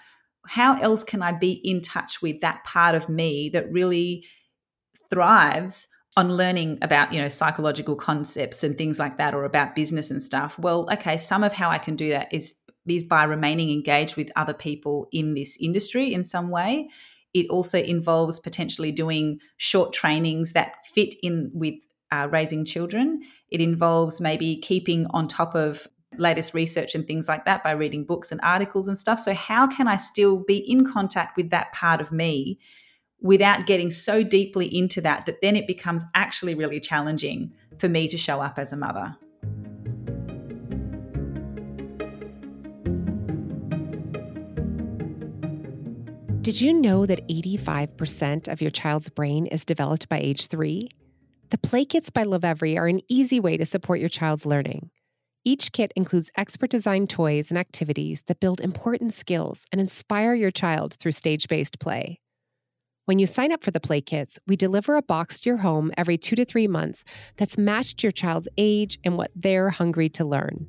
how 0.47 0.79
else 0.81 1.05
can 1.05 1.23
I 1.23 1.33
be 1.33 1.53
in 1.53 1.81
touch 1.81 2.21
with 2.21 2.41
that 2.41 2.65
part 2.65 2.95
of 2.95 3.09
me 3.09 3.49
that 3.51 3.73
really 3.73 4.27
thrives 5.11 5.87
on 6.16 6.37
learning 6.37 6.78
about, 6.83 7.12
you 7.12 7.21
know, 7.21 7.28
psychological 7.28 7.97
concepts 7.97 8.62
and 8.62 8.78
things 8.78 8.99
like 8.99 9.18
that 9.18 9.35
or 9.35 9.44
about 9.44 9.75
business 9.75 10.11
and 10.11 10.23
stuff? 10.23 10.59
Well, 10.59 10.88
okay, 10.92 11.16
some 11.16 11.42
of 11.42 11.52
how 11.52 11.71
I 11.71 11.78
can 11.78 11.97
do 11.97 12.11
that 12.11 12.33
is 12.33 12.54
is 12.87 13.02
by 13.02 13.25
remaining 13.25 13.71
engaged 13.71 14.14
with 14.16 14.30
other 14.37 14.52
people 14.52 15.09
in 15.11 15.35
this 15.35 15.56
industry 15.59 16.12
in 16.12 16.23
some 16.23 16.50
way. 16.50 16.88
It 17.33 17.49
also 17.49 17.78
involves 17.78 18.38
potentially 18.38 18.92
doing 18.92 19.40
short 19.56 19.92
trainings 19.92 20.52
that 20.52 20.75
fit 20.92 21.14
in 21.23 21.50
with 21.54 21.75
uh, 22.12 22.28
raising 22.30 22.64
children. 22.64 23.23
It 23.50 23.61
involves 23.61 24.21
maybe 24.21 24.59
keeping 24.59 25.06
on 25.11 25.28
top 25.28 25.54
of 25.54 25.88
latest 26.18 26.54
research 26.54 26.94
and 26.94 27.06
things 27.06 27.26
like 27.26 27.44
that 27.44 27.64
by 27.64 27.73
reading 27.73 28.04
books 28.04 28.30
and 28.30 28.40
articles 28.42 28.87
and 28.87 28.99
stuff. 28.99 29.18
So, 29.18 29.35
how 29.35 29.66
can 29.66 29.88
I 29.88 29.97
still 29.97 30.37
be 30.37 30.59
in 30.59 30.85
contact 30.85 31.37
with 31.37 31.50
that 31.50 31.73
part 31.73 32.00
of 32.00 32.12
me 32.12 32.59
without 33.25 33.66
getting 33.66 33.90
so 33.90 34.23
deeply 34.23 34.66
into 34.66 35.00
that 35.00 35.25
that 35.25 35.40
then 35.40 35.57
it 35.57 35.66
becomes 35.66 36.04
actually 36.14 36.54
really 36.54 36.78
challenging 36.78 37.50
for 37.78 37.88
me 37.88 38.07
to 38.07 38.19
show 38.19 38.40
up 38.40 38.59
as 38.59 38.73
a 38.73 38.76
mother? 38.76 39.16
Did 46.43 46.61
you 46.61 46.75
know 46.75 47.07
that 47.07 47.26
85% 47.26 48.49
of 48.49 48.61
your 48.61 48.71
child's 48.71 49.09
brain 49.09 49.47
is 49.47 49.64
developed 49.64 50.11
by 50.11 50.19
age 50.19 50.49
three? 50.49 50.90
The 51.49 51.57
Play 51.57 51.87
Kits 51.87 52.11
by 52.11 52.25
Lovevery 52.25 52.76
are 52.76 52.87
an 52.87 53.00
easy 53.09 53.40
way 53.40 53.57
to 53.57 53.64
support 53.64 54.00
your 54.00 54.11
child's 54.11 54.45
learning. 54.45 54.90
Each 55.47 55.73
kit 55.73 55.93
includes 55.97 56.31
expert 56.37 56.69
designed 56.69 57.09
toys 57.09 57.49
and 57.49 57.57
activities 57.57 58.23
that 58.26 58.40
build 58.40 58.61
important 58.61 59.14
skills 59.14 59.64
and 59.73 59.81
inspire 59.81 60.35
your 60.35 60.50
child 60.50 60.97
through 61.00 61.12
stage 61.12 61.49
based 61.49 61.81
play. 61.81 62.21
When 63.07 63.19
you 63.19 63.27
sign 63.27 63.53
up 63.53 63.63
for 63.63 63.71
the 63.71 63.81
Play 63.81 64.01
Kits, 64.01 64.39
we 64.47 64.57
deliver 64.57 64.97
a 64.97 65.03
box 65.03 65.41
to 65.41 65.51
your 65.51 65.59
home 65.59 65.93
every 65.99 66.17
two 66.17 66.35
to 66.37 66.45
three 66.47 66.67
months 66.67 67.05
that's 67.37 67.59
matched 67.59 68.03
your 68.03 68.13
child's 68.13 68.49
age 68.57 68.99
and 69.05 69.19
what 69.19 69.31
they're 69.37 69.69
hungry 69.69 70.09
to 70.09 70.25
learn. 70.25 70.67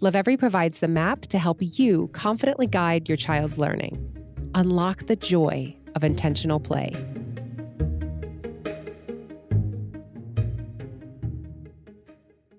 Lovevery 0.00 0.36
provides 0.36 0.80
the 0.80 0.88
map 0.88 1.26
to 1.26 1.38
help 1.38 1.58
you 1.60 2.08
confidently 2.12 2.66
guide 2.66 3.08
your 3.08 3.16
child's 3.16 3.56
learning. 3.56 4.04
Unlock 4.56 5.06
the 5.06 5.14
joy 5.14 5.72
of 5.94 6.02
intentional 6.02 6.58
play. 6.58 6.90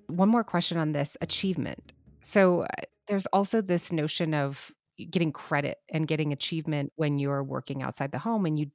One 0.07 0.29
more 0.29 0.45
question 0.45 0.77
on 0.77 0.93
this 0.93 1.17
achievement. 1.19 1.91
So, 2.21 2.61
uh, 2.61 2.67
there's 3.09 3.25
also 3.33 3.59
this 3.59 3.91
notion 3.91 4.33
of 4.33 4.71
getting 5.09 5.33
credit 5.33 5.79
and 5.89 6.07
getting 6.07 6.31
achievement 6.31 6.93
when 6.95 7.19
you're 7.19 7.43
working 7.43 7.81
outside 7.81 8.13
the 8.13 8.19
home 8.19 8.45
and 8.45 8.57
you 8.57 8.67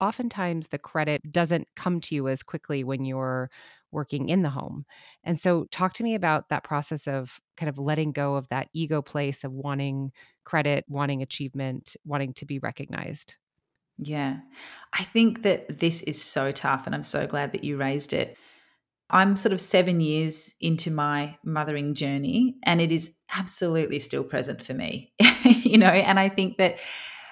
oftentimes 0.00 0.68
the 0.68 0.78
credit 0.78 1.32
doesn't 1.32 1.68
come 1.76 2.00
to 2.02 2.14
you 2.14 2.28
as 2.28 2.42
quickly 2.42 2.84
when 2.84 3.04
you're 3.04 3.50
working 3.92 4.28
in 4.28 4.42
the 4.42 4.50
home. 4.50 4.84
And 5.24 5.38
so, 5.38 5.66
talk 5.70 5.94
to 5.94 6.04
me 6.04 6.14
about 6.14 6.48
that 6.48 6.64
process 6.64 7.06
of 7.06 7.40
kind 7.56 7.68
of 7.68 7.78
letting 7.78 8.12
go 8.12 8.36
of 8.36 8.48
that 8.48 8.68
ego 8.72 9.02
place 9.02 9.44
of 9.44 9.52
wanting 9.52 10.12
credit, 10.44 10.84
wanting 10.88 11.22
achievement, 11.22 11.96
wanting 12.04 12.34
to 12.34 12.46
be 12.46 12.58
recognized. 12.58 13.36
Yeah. 13.98 14.38
I 14.92 15.04
think 15.04 15.42
that 15.42 15.80
this 15.80 16.02
is 16.02 16.22
so 16.22 16.52
tough, 16.52 16.86
and 16.86 16.94
I'm 16.94 17.04
so 17.04 17.26
glad 17.26 17.52
that 17.52 17.64
you 17.64 17.76
raised 17.76 18.12
it. 18.12 18.36
I'm 19.10 19.34
sort 19.36 19.52
of 19.52 19.60
seven 19.60 20.00
years 20.00 20.54
into 20.60 20.90
my 20.90 21.36
mothering 21.44 21.94
journey, 21.94 22.56
and 22.64 22.80
it 22.80 22.92
is 22.92 23.14
absolutely 23.34 23.98
still 23.98 24.24
present 24.24 24.62
for 24.62 24.72
me, 24.72 25.12
you 25.44 25.78
know. 25.78 25.88
And 25.88 26.18
I 26.18 26.28
think 26.28 26.58
that 26.58 26.78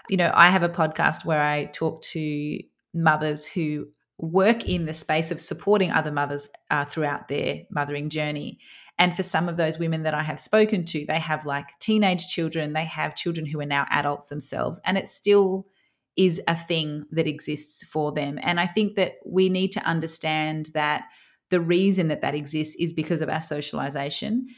you 0.08 0.16
know, 0.16 0.30
I 0.34 0.50
have 0.50 0.62
a 0.62 0.68
podcast 0.68 1.24
where 1.24 1.42
I 1.42 1.66
talk 1.66 2.02
to 2.02 2.58
mothers 2.94 3.46
who 3.46 3.88
work 4.18 4.68
in 4.68 4.86
the 4.86 4.94
space 4.94 5.30
of 5.30 5.40
supporting 5.40 5.92
other 5.92 6.10
mothers 6.10 6.48
uh, 6.70 6.84
throughout 6.84 7.28
their 7.28 7.62
mothering 7.70 8.08
journey. 8.08 8.58
And 8.98 9.14
for 9.14 9.22
some 9.22 9.48
of 9.48 9.56
those 9.56 9.78
women 9.78 10.02
that 10.02 10.14
I 10.14 10.22
have 10.22 10.40
spoken 10.40 10.84
to, 10.86 11.06
they 11.06 11.20
have 11.20 11.46
like 11.46 11.78
teenage 11.78 12.26
children, 12.26 12.72
they 12.72 12.84
have 12.84 13.14
children 13.14 13.46
who 13.46 13.60
are 13.60 13.66
now 13.66 13.86
adults 13.90 14.28
themselves, 14.28 14.80
and 14.84 14.98
it 14.98 15.08
still 15.08 15.66
is 16.16 16.42
a 16.48 16.56
thing 16.56 17.04
that 17.12 17.28
exists 17.28 17.84
for 17.84 18.10
them. 18.10 18.40
And 18.42 18.58
I 18.58 18.66
think 18.66 18.96
that 18.96 19.14
we 19.24 19.48
need 19.48 19.70
to 19.72 19.84
understand 19.84 20.70
that 20.74 21.04
the 21.50 21.60
reason 21.60 22.08
that 22.08 22.22
that 22.22 22.34
exists 22.34 22.74
is 22.74 22.92
because 22.92 23.22
of 23.22 23.28
our 23.28 23.40
socialization. 23.40 24.48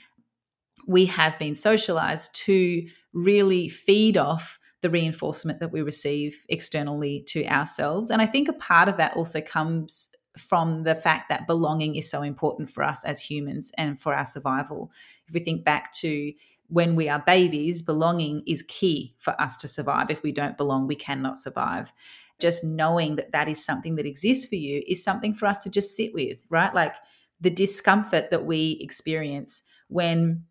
We 0.89 1.05
have 1.07 1.39
been 1.39 1.55
socialized 1.55 2.35
to 2.47 2.87
really 3.13 3.69
feed 3.69 4.17
off 4.17 4.59
the 4.83 4.91
reinforcement 4.91 5.61
that 5.61 5.73
we 5.73 5.83
receive 5.83 6.45
externally 6.49 7.23
to 7.29 7.45
ourselves. 7.47 8.11
And 8.11 8.23
I 8.23 8.27
think 8.27 8.49
a 8.49 8.55
part 8.55 8.89
of 8.89 8.97
that 8.97 9.17
also 9.17 9.41
comes 9.41 10.11
from 10.39 10.85
the 10.85 10.95
fact 10.95 11.29
that 11.29 11.47
belonging 11.47 11.97
is 11.97 12.11
so 12.11 12.23
important 12.23 12.71
for 12.71 12.83
us 12.83 13.05
as 13.05 13.21
humans 13.21 13.73
and 13.77 14.01
for 14.01 14.15
our 14.15 14.25
survival. 14.25 14.91
If 15.29 15.35
we 15.35 15.41
think 15.41 15.65
back 15.65 15.93
to 15.95 16.33
when 16.69 16.95
we 16.95 17.09
are 17.09 17.23
babies, 17.27 17.83
belonging 17.83 18.43
is 18.47 18.63
key 18.63 19.15
for 19.19 19.39
us 19.41 19.57
to 19.59 19.69
survive. 19.69 20.11
If 20.11 20.23
we 20.23 20.33
don't 20.33 20.57
belong, 20.57 20.87
we 20.87 20.95
cannot 20.95 21.37
survive. 21.37 21.93
Just 22.39 22.65
knowing 22.65 23.17
that 23.17 23.33
that 23.33 23.49
is 23.49 23.63
something 23.63 23.97
that 23.97 24.07
exists 24.07 24.47
for 24.47 24.55
you 24.55 24.83
is 24.87 25.03
something 25.03 25.35
for 25.35 25.47
us 25.47 25.63
to 25.65 25.71
just 25.71 25.97
sit 25.97 26.15
with, 26.15 26.43
right? 26.49 26.75
Like 26.75 26.95
the 27.41 27.51
discomfort 27.51 28.31
that 28.31 28.47
we 28.47 28.79
experience 28.81 29.63
when 29.89 30.45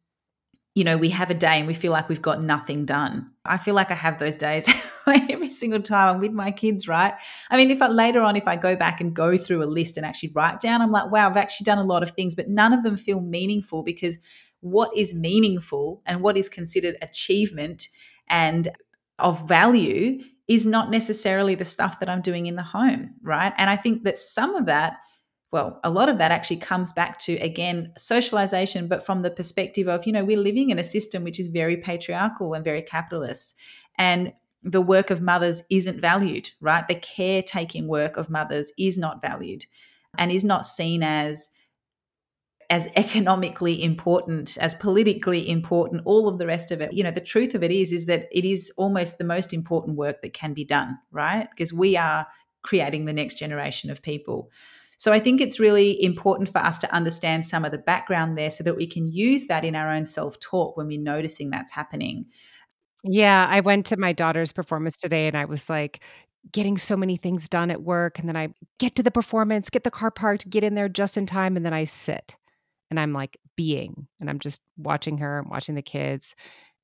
you 0.79 0.85
know, 0.85 0.95
we 0.95 1.09
have 1.09 1.29
a 1.29 1.33
day 1.33 1.57
and 1.57 1.67
we 1.67 1.73
feel 1.73 1.91
like 1.91 2.07
we've 2.07 2.21
got 2.21 2.41
nothing 2.41 2.85
done. 2.85 3.29
I 3.43 3.57
feel 3.57 3.75
like 3.75 3.91
I 3.91 3.95
have 3.95 4.17
those 4.17 4.37
days 4.37 4.65
every 5.07 5.49
single 5.49 5.81
time 5.81 6.15
I'm 6.15 6.21
with 6.21 6.31
my 6.31 6.51
kids, 6.51 6.87
right? 6.87 7.13
I 7.49 7.57
mean, 7.57 7.69
if 7.69 7.81
I 7.81 7.89
later 7.89 8.21
on, 8.21 8.37
if 8.37 8.47
I 8.47 8.55
go 8.55 8.77
back 8.77 9.01
and 9.01 9.13
go 9.13 9.37
through 9.37 9.61
a 9.61 9.65
list 9.65 9.97
and 9.97 10.05
actually 10.05 10.31
write 10.33 10.61
down, 10.61 10.81
I'm 10.81 10.89
like, 10.89 11.11
wow, 11.11 11.29
I've 11.29 11.35
actually 11.35 11.65
done 11.65 11.79
a 11.79 11.83
lot 11.83 12.01
of 12.01 12.11
things, 12.11 12.33
but 12.33 12.47
none 12.47 12.71
of 12.71 12.83
them 12.83 12.95
feel 12.95 13.19
meaningful 13.19 13.83
because 13.83 14.17
what 14.61 14.95
is 14.95 15.13
meaningful 15.13 16.01
and 16.05 16.21
what 16.21 16.37
is 16.37 16.47
considered 16.47 16.95
achievement 17.01 17.89
and 18.29 18.69
of 19.17 19.45
value 19.49 20.23
is 20.47 20.65
not 20.65 20.89
necessarily 20.89 21.55
the 21.55 21.65
stuff 21.65 21.99
that 21.99 22.09
I'm 22.09 22.21
doing 22.21 22.45
in 22.45 22.55
the 22.55 22.63
home, 22.63 23.15
right? 23.21 23.51
And 23.57 23.69
I 23.69 23.75
think 23.75 24.03
that 24.05 24.17
some 24.17 24.55
of 24.55 24.65
that 24.67 24.99
well, 25.51 25.79
a 25.83 25.89
lot 25.89 26.09
of 26.09 26.19
that 26.19 26.31
actually 26.31 26.57
comes 26.57 26.93
back 26.93 27.17
to, 27.19 27.33
again, 27.37 27.91
socialization, 27.97 28.87
but 28.87 29.05
from 29.05 29.23
the 29.23 29.31
perspective 29.31 29.87
of, 29.87 30.05
you 30.05 30.13
know, 30.13 30.23
we're 30.23 30.37
living 30.37 30.69
in 30.69 30.77
a 30.77 30.83
system 30.83 31.23
which 31.23 31.39
is 31.39 31.47
very 31.47 31.77
patriarchal 31.77 32.53
and 32.53 32.63
very 32.63 32.83
capitalist. 32.83 33.55
And 33.97 34.33
the 34.61 34.81
work 34.81 35.09
of 35.09 35.21
mothers 35.21 35.63
isn't 35.71 36.01
valued, 36.01 36.51
right? 36.61 36.87
The 36.87 36.95
caretaking 36.95 37.87
work 37.87 38.17
of 38.17 38.29
mothers 38.29 38.71
is 38.77 38.97
not 38.97 39.21
valued 39.21 39.65
and 40.17 40.31
is 40.31 40.43
not 40.43 40.65
seen 40.65 41.03
as 41.03 41.49
as 42.71 42.87
economically 42.95 43.81
important 43.83 44.55
as 44.57 44.75
politically 44.75 45.49
important 45.49 46.03
all 46.05 46.27
of 46.27 46.37
the 46.37 46.45
rest 46.45 46.69
of 46.71 46.81
it 46.81 46.93
you 46.93 47.03
know 47.03 47.09
the 47.09 47.19
truth 47.19 47.55
of 47.55 47.63
it 47.63 47.71
is 47.71 47.91
is 47.91 48.05
that 48.05 48.27
it 48.31 48.45
is 48.45 48.71
almost 48.77 49.17
the 49.17 49.23
most 49.23 49.53
important 49.53 49.97
work 49.97 50.21
that 50.21 50.33
can 50.33 50.53
be 50.53 50.63
done 50.63 50.95
right 51.11 51.49
because 51.49 51.73
we 51.73 51.97
are 51.97 52.27
creating 52.61 53.05
the 53.05 53.13
next 53.13 53.39
generation 53.39 53.89
of 53.89 54.03
people 54.03 54.51
so 54.99 55.13
I 55.13 55.19
think 55.19 55.41
it's 55.41 55.59
really 55.59 56.01
important 56.03 56.49
for 56.49 56.59
us 56.59 56.77
to 56.79 56.93
understand 56.93 57.47
some 57.47 57.65
of 57.65 57.71
the 57.71 57.77
background 57.79 58.37
there 58.37 58.51
so 58.51 58.63
that 58.65 58.75
we 58.77 58.85
can 58.85 59.11
use 59.11 59.47
that 59.47 59.65
in 59.65 59.75
our 59.75 59.89
own 59.89 60.05
self 60.05 60.39
talk 60.41 60.77
when 60.77 60.87
we're 60.87 61.01
noticing 61.01 61.49
that's 61.49 61.71
happening. 61.71 62.25
Yeah, 63.03 63.47
I 63.49 63.61
went 63.61 63.85
to 63.87 63.97
my 63.97 64.11
daughter's 64.13 64.51
performance 64.51 64.97
today 64.97 65.27
and 65.27 65.37
I 65.37 65.45
was 65.45 65.69
like, 65.69 66.01
getting 66.51 66.77
so 66.77 66.95
many 66.95 67.17
things 67.17 67.49
done 67.49 67.69
at 67.69 67.81
work 67.83 68.17
and 68.19 68.27
then 68.27 68.37
I 68.37 68.49
get 68.79 68.95
to 68.95 69.03
the 69.03 69.11
performance, 69.11 69.69
get 69.69 69.83
the 69.83 69.91
car 69.91 70.11
parked, 70.11 70.49
get 70.49 70.63
in 70.63 70.73
there 70.75 70.89
just 70.89 71.17
in 71.17 71.25
time 71.25 71.55
and 71.57 71.65
then 71.65 71.73
I 71.73 71.83
sit 71.85 72.37
and 72.91 72.99
I'm 72.99 73.13
like 73.13 73.37
being 73.55 74.07
and 74.19 74.29
I'm 74.29 74.39
just 74.39 74.61
watching 74.77 75.17
her, 75.19 75.39
and 75.39 75.49
watching 75.49 75.75
the 75.75 75.81
kids. 75.81 76.35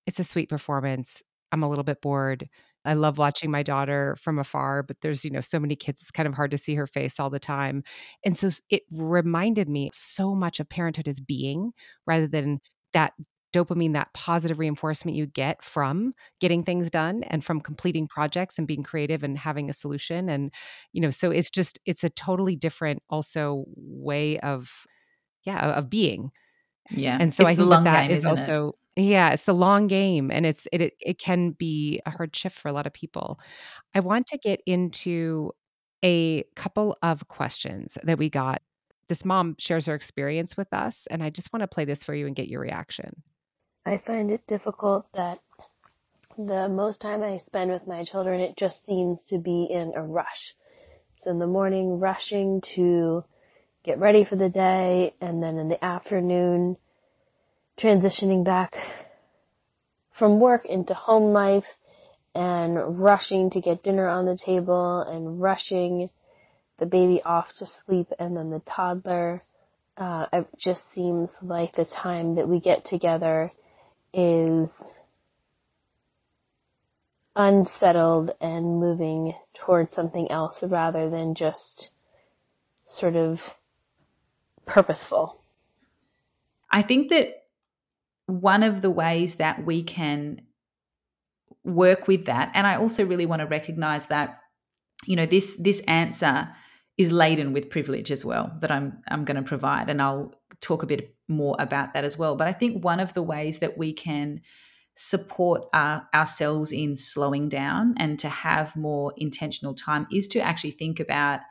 It's 0.08 0.20
a 0.20 0.24
sweet 0.26 0.50
performance. 0.50 1.24
I'm 1.52 1.64
a 1.64 1.70
little 1.70 1.84
bit 1.86 2.02
bored. 2.02 2.50
I 2.86 2.94
love 2.94 3.18
watching 3.18 3.52
my 3.52 3.64
daughter 3.64 4.16
from 4.22 4.40
afar, 4.40 4.84
but 4.84 4.98
there's, 5.02 5.26
you 5.26 5.32
know, 5.32 5.42
so 5.42 5.60
many 5.60 5.76
kids, 5.76 6.02
it's 6.02 6.12
kind 6.12 6.28
of 6.28 6.34
hard 6.34 6.52
to 6.52 6.58
see 6.58 6.76
her 6.76 6.88
face 6.88 7.20
all 7.20 7.30
the 7.30 7.40
time. 7.40 7.84
And 8.24 8.38
so 8.38 8.50
it 8.70 8.84
reminded 8.92 9.68
me 9.68 9.90
so 9.94 10.36
much 10.36 10.60
of 10.60 10.70
parenthood 10.70 11.08
as 11.08 11.20
being 11.20 11.72
rather 12.06 12.28
than 12.28 12.60
that 12.94 13.14
dopamine, 13.54 13.94
that 13.94 14.14
positive 14.14 14.60
reinforcement 14.60 15.16
you 15.16 15.26
get 15.26 15.64
from 15.64 16.14
getting 16.42 16.62
things 16.62 16.90
done 16.90 17.24
and 17.24 17.44
from 17.44 17.62
completing 17.62 18.06
projects 18.08 18.58
and 18.58 18.68
being 18.68 18.84
creative 18.84 19.24
and 19.24 19.38
having 19.38 19.70
a 19.70 19.74
solution. 19.74 20.28
And, 20.28 20.52
you 20.92 21.02
know, 21.02 21.10
so 21.10 21.32
it's 21.32 21.50
just, 21.50 21.80
it's 21.86 22.04
a 22.04 22.10
totally 22.10 22.58
different 22.58 23.02
also 23.10 23.64
way 23.76 24.40
of, 24.40 24.70
yeah, 25.44 25.78
of 25.78 25.90
being. 25.90 26.32
Yeah. 26.92 27.18
And 27.20 27.34
so 27.34 27.48
it's 27.48 27.54
I 27.54 27.56
think 27.56 27.70
that, 27.70 27.84
that 27.86 28.12
is 28.12 28.26
also, 28.26 28.70
it? 28.70 28.76
Yeah, 28.96 29.32
it's 29.32 29.44
the 29.44 29.54
long 29.54 29.88
game 29.88 30.32
and 30.32 30.46
it's 30.46 30.68
it, 30.72 30.94
it 31.02 31.20
can 31.20 31.52
be 31.52 32.02
a 32.06 32.12
hard 32.12 32.36
shift 32.36 32.58
for 32.58 32.70
a 32.70 32.74
lot 32.74 32.88
of 32.88 32.94
people. 32.94 33.40
I 33.94 34.00
want 34.00 34.28
to 34.28 34.38
get 34.38 34.62
into 34.66 35.52
a 36.04 36.44
couple 36.56 36.98
of 37.02 37.28
questions 37.28 37.98
that 38.04 38.18
we 38.18 38.30
got. 38.30 38.62
This 39.10 39.26
mom 39.26 39.56
shares 39.60 39.86
her 39.88 39.96
experience 39.96 40.56
with 40.56 40.72
us 40.74 41.08
and 41.08 41.22
I 41.22 41.30
just 41.30 41.52
want 41.52 41.62
to 41.62 41.68
play 41.68 41.84
this 41.84 42.04
for 42.04 42.14
you 42.14 42.26
and 42.26 42.36
get 42.36 42.48
your 42.48 42.62
reaction. 42.62 43.22
I 43.86 44.02
find 44.06 44.32
it 44.32 44.48
difficult 44.48 45.08
that 45.14 45.40
the 46.38 46.70
most 46.70 47.02
time 47.02 47.22
I 47.22 47.38
spend 47.38 47.72
with 47.72 47.88
my 47.88 48.06
children 48.06 48.40
it 48.40 48.58
just 48.58 48.86
seems 48.86 49.24
to 49.26 49.38
be 49.40 49.68
in 49.70 49.94
a 49.96 50.02
rush. 50.04 50.56
So 51.20 51.32
in 51.32 51.40
the 51.40 51.48
morning 51.48 52.00
rushing 52.00 52.62
to 52.76 53.26
get 53.84 54.00
ready 54.00 54.24
for 54.24 54.38
the 54.38 54.50
day 54.50 55.16
and 55.20 55.44
then 55.44 55.58
in 55.58 55.68
the 55.68 55.84
afternoon 55.84 56.78
transitioning 57.80 58.44
back 58.44 58.76
from 60.18 60.40
work 60.40 60.66
into 60.66 60.94
home 60.94 61.34
life 61.34 61.66
and 62.34 63.00
rushing 63.02 63.50
to 63.50 63.62
get 63.62 63.84
dinner 63.84 64.08
on 64.08 64.26
the 64.26 64.38
table 64.38 65.00
and 65.00 65.42
rushing 65.42 66.10
the 66.80 66.86
baby 66.86 67.22
off 67.24 67.48
to 67.54 67.66
sleep 67.66 68.08
and 68.20 68.36
then 68.36 68.50
the 68.50 68.62
toddler. 68.62 69.42
Uh, 69.98 70.26
it 70.34 70.48
just 70.58 70.84
seems 70.94 71.30
like 71.42 71.74
the 71.76 71.86
time 71.86 72.36
that 72.36 72.48
we 72.48 72.60
get 72.60 72.84
together 72.86 73.52
is 74.14 74.70
unsettled 77.36 78.32
and 78.42 78.80
moving 78.80 79.34
towards 79.66 79.94
something 79.96 80.30
else 80.32 80.58
rather 80.62 81.10
than 81.10 81.36
just 81.36 81.90
sort 82.86 83.16
of 83.16 83.40
purposeful. 84.66 85.40
I 86.70 86.82
think 86.82 87.10
that 87.10 87.45
one 88.28 88.64
of 88.64 88.82
the 88.82 88.90
ways 88.90 89.36
that 89.36 89.66
we 89.66 89.84
can 89.84 90.42
work 91.64 92.08
with 92.08 92.26
that 92.26 92.52
and 92.54 92.68
i 92.68 92.76
also 92.76 93.06
really 93.06 93.26
want 93.26 93.40
to 93.40 93.48
recognize 93.48 94.06
that 94.08 94.40
you 95.06 95.16
know 95.16 95.26
this 95.26 95.56
this 95.58 95.80
answer 95.82 96.50
is 96.98 97.12
laden 97.12 97.54
with 97.54 97.70
privilege 97.70 98.12
as 98.12 98.24
well 98.24 98.52
that 98.60 98.72
i'm 98.72 99.02
i'm 99.10 99.26
going 99.26 99.36
to 99.36 99.42
provide 99.42 99.90
and 99.90 100.02
i'll 100.02 100.34
talk 100.62 100.84
a 100.84 100.88
bit 100.88 101.16
more 101.28 101.56
about 101.60 101.94
that 101.94 102.04
as 102.04 102.18
well. 102.18 102.36
But 102.36 102.48
i 102.48 102.54
think 102.54 102.84
one 102.84 103.00
of 103.00 103.14
the 103.14 103.24
ways 103.24 103.60
that 103.60 103.78
we 103.78 103.94
can 103.94 104.42
support 104.98 105.66
uh, 105.74 106.00
ourselves 106.14 106.72
in 106.72 106.96
slowing 106.96 107.50
down 107.50 107.94
and 107.98 108.18
to 108.18 108.30
have 108.30 108.76
more 108.78 109.14
intentional 109.18 109.74
time 109.74 110.08
is 110.12 110.28
to 110.30 110.40
actually 110.40 110.72
think 110.72 111.02
about 111.02 111.42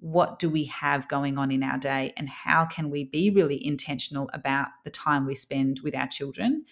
what 0.00 0.38
do 0.38 0.48
we 0.48 0.64
have 0.64 1.08
going 1.08 1.38
on 1.38 1.50
in 1.50 1.62
our 1.62 1.78
day 1.78 2.12
and 2.16 2.28
how 2.28 2.64
can 2.64 2.90
we 2.90 3.04
be 3.04 3.30
really 3.30 3.64
intentional 3.64 4.28
about 4.32 4.68
the 4.84 4.90
time 4.90 5.26
we 5.26 5.34
spend 5.34 5.80
with 5.82 5.94
our 5.94 6.08
children 6.08 6.64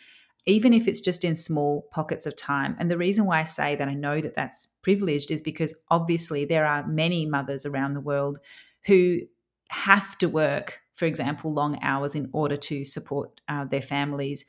even 0.46 0.72
if 0.72 0.88
it's 0.88 1.00
just 1.00 1.24
in 1.24 1.36
small 1.36 1.86
pockets 1.90 2.24
of 2.24 2.34
time 2.34 2.74
and 2.78 2.90
the 2.90 2.98
reason 2.98 3.24
why 3.24 3.40
i 3.40 3.44
say 3.44 3.76
that 3.76 3.88
i 3.88 3.94
know 3.94 4.20
that 4.20 4.34
that's 4.34 4.66
privileged 4.82 5.30
is 5.30 5.42
because 5.42 5.74
obviously 5.90 6.44
there 6.44 6.66
are 6.66 6.86
many 6.86 7.26
mothers 7.26 7.66
around 7.66 7.94
the 7.94 8.00
world 8.00 8.38
who 8.86 9.20
have 9.68 10.16
to 10.18 10.26
work 10.26 10.80
for 10.94 11.04
example 11.04 11.52
long 11.52 11.78
hours 11.82 12.14
in 12.14 12.28
order 12.32 12.56
to 12.56 12.84
support 12.84 13.40
uh, 13.48 13.64
their 13.64 13.82
families 13.82 14.44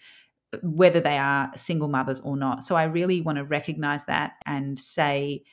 whether 0.63 0.99
they 0.99 1.17
are 1.17 1.51
single 1.55 1.87
mothers 1.87 2.19
or 2.21 2.35
not. 2.35 2.63
So 2.63 2.75
I 2.75 2.83
really 2.83 3.21
want 3.21 3.37
to 3.37 3.43
recognize 3.43 4.05
that 4.05 4.33
and 4.45 4.79
say, 4.79 5.43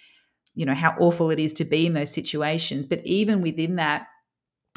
you 0.57 0.65
know, 0.65 0.75
how 0.75 0.97
awful 0.99 1.31
it 1.31 1.39
is 1.39 1.53
to 1.53 1.65
be 1.65 1.87
in 1.87 1.93
those 1.93 2.13
situations. 2.13 2.87
But 2.87 3.07
even 3.07 3.43
within 3.43 3.77
that, 3.77 4.09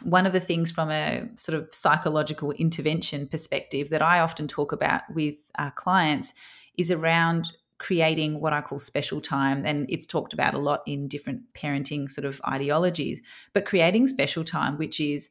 one 0.04 0.26
of 0.26 0.34
the 0.34 0.40
things 0.40 0.72
from 0.72 0.92
a 0.92 1.28
sort 1.36 1.58
of 1.58 1.74
psychological 1.74 2.52
intervention 2.52 3.28
perspective 3.28 3.90
that 3.90 4.02
I 4.02 4.20
often 4.20 4.48
talk 4.48 4.72
about 4.72 5.02
with 5.14 5.36
our 5.58 5.72
clients 5.72 6.34
is 6.78 6.92
around 6.92 7.54
creating 7.80 8.42
what 8.42 8.52
I 8.52 8.60
call 8.60 8.78
special 8.78 9.22
time. 9.22 9.66
And 9.66 9.86
it's 9.90 10.06
talked 10.06 10.34
about 10.34 10.54
a 10.54 10.60
lot 10.60 10.82
in 10.86 11.08
different 11.08 11.42
parenting 11.54 12.12
sort 12.12 12.26
of 12.26 12.42
ideologies, 12.48 13.22
but 13.54 13.66
creating 13.66 14.08
special 14.08 14.44
time, 14.44 14.78
which 14.78 15.00
is 15.00 15.30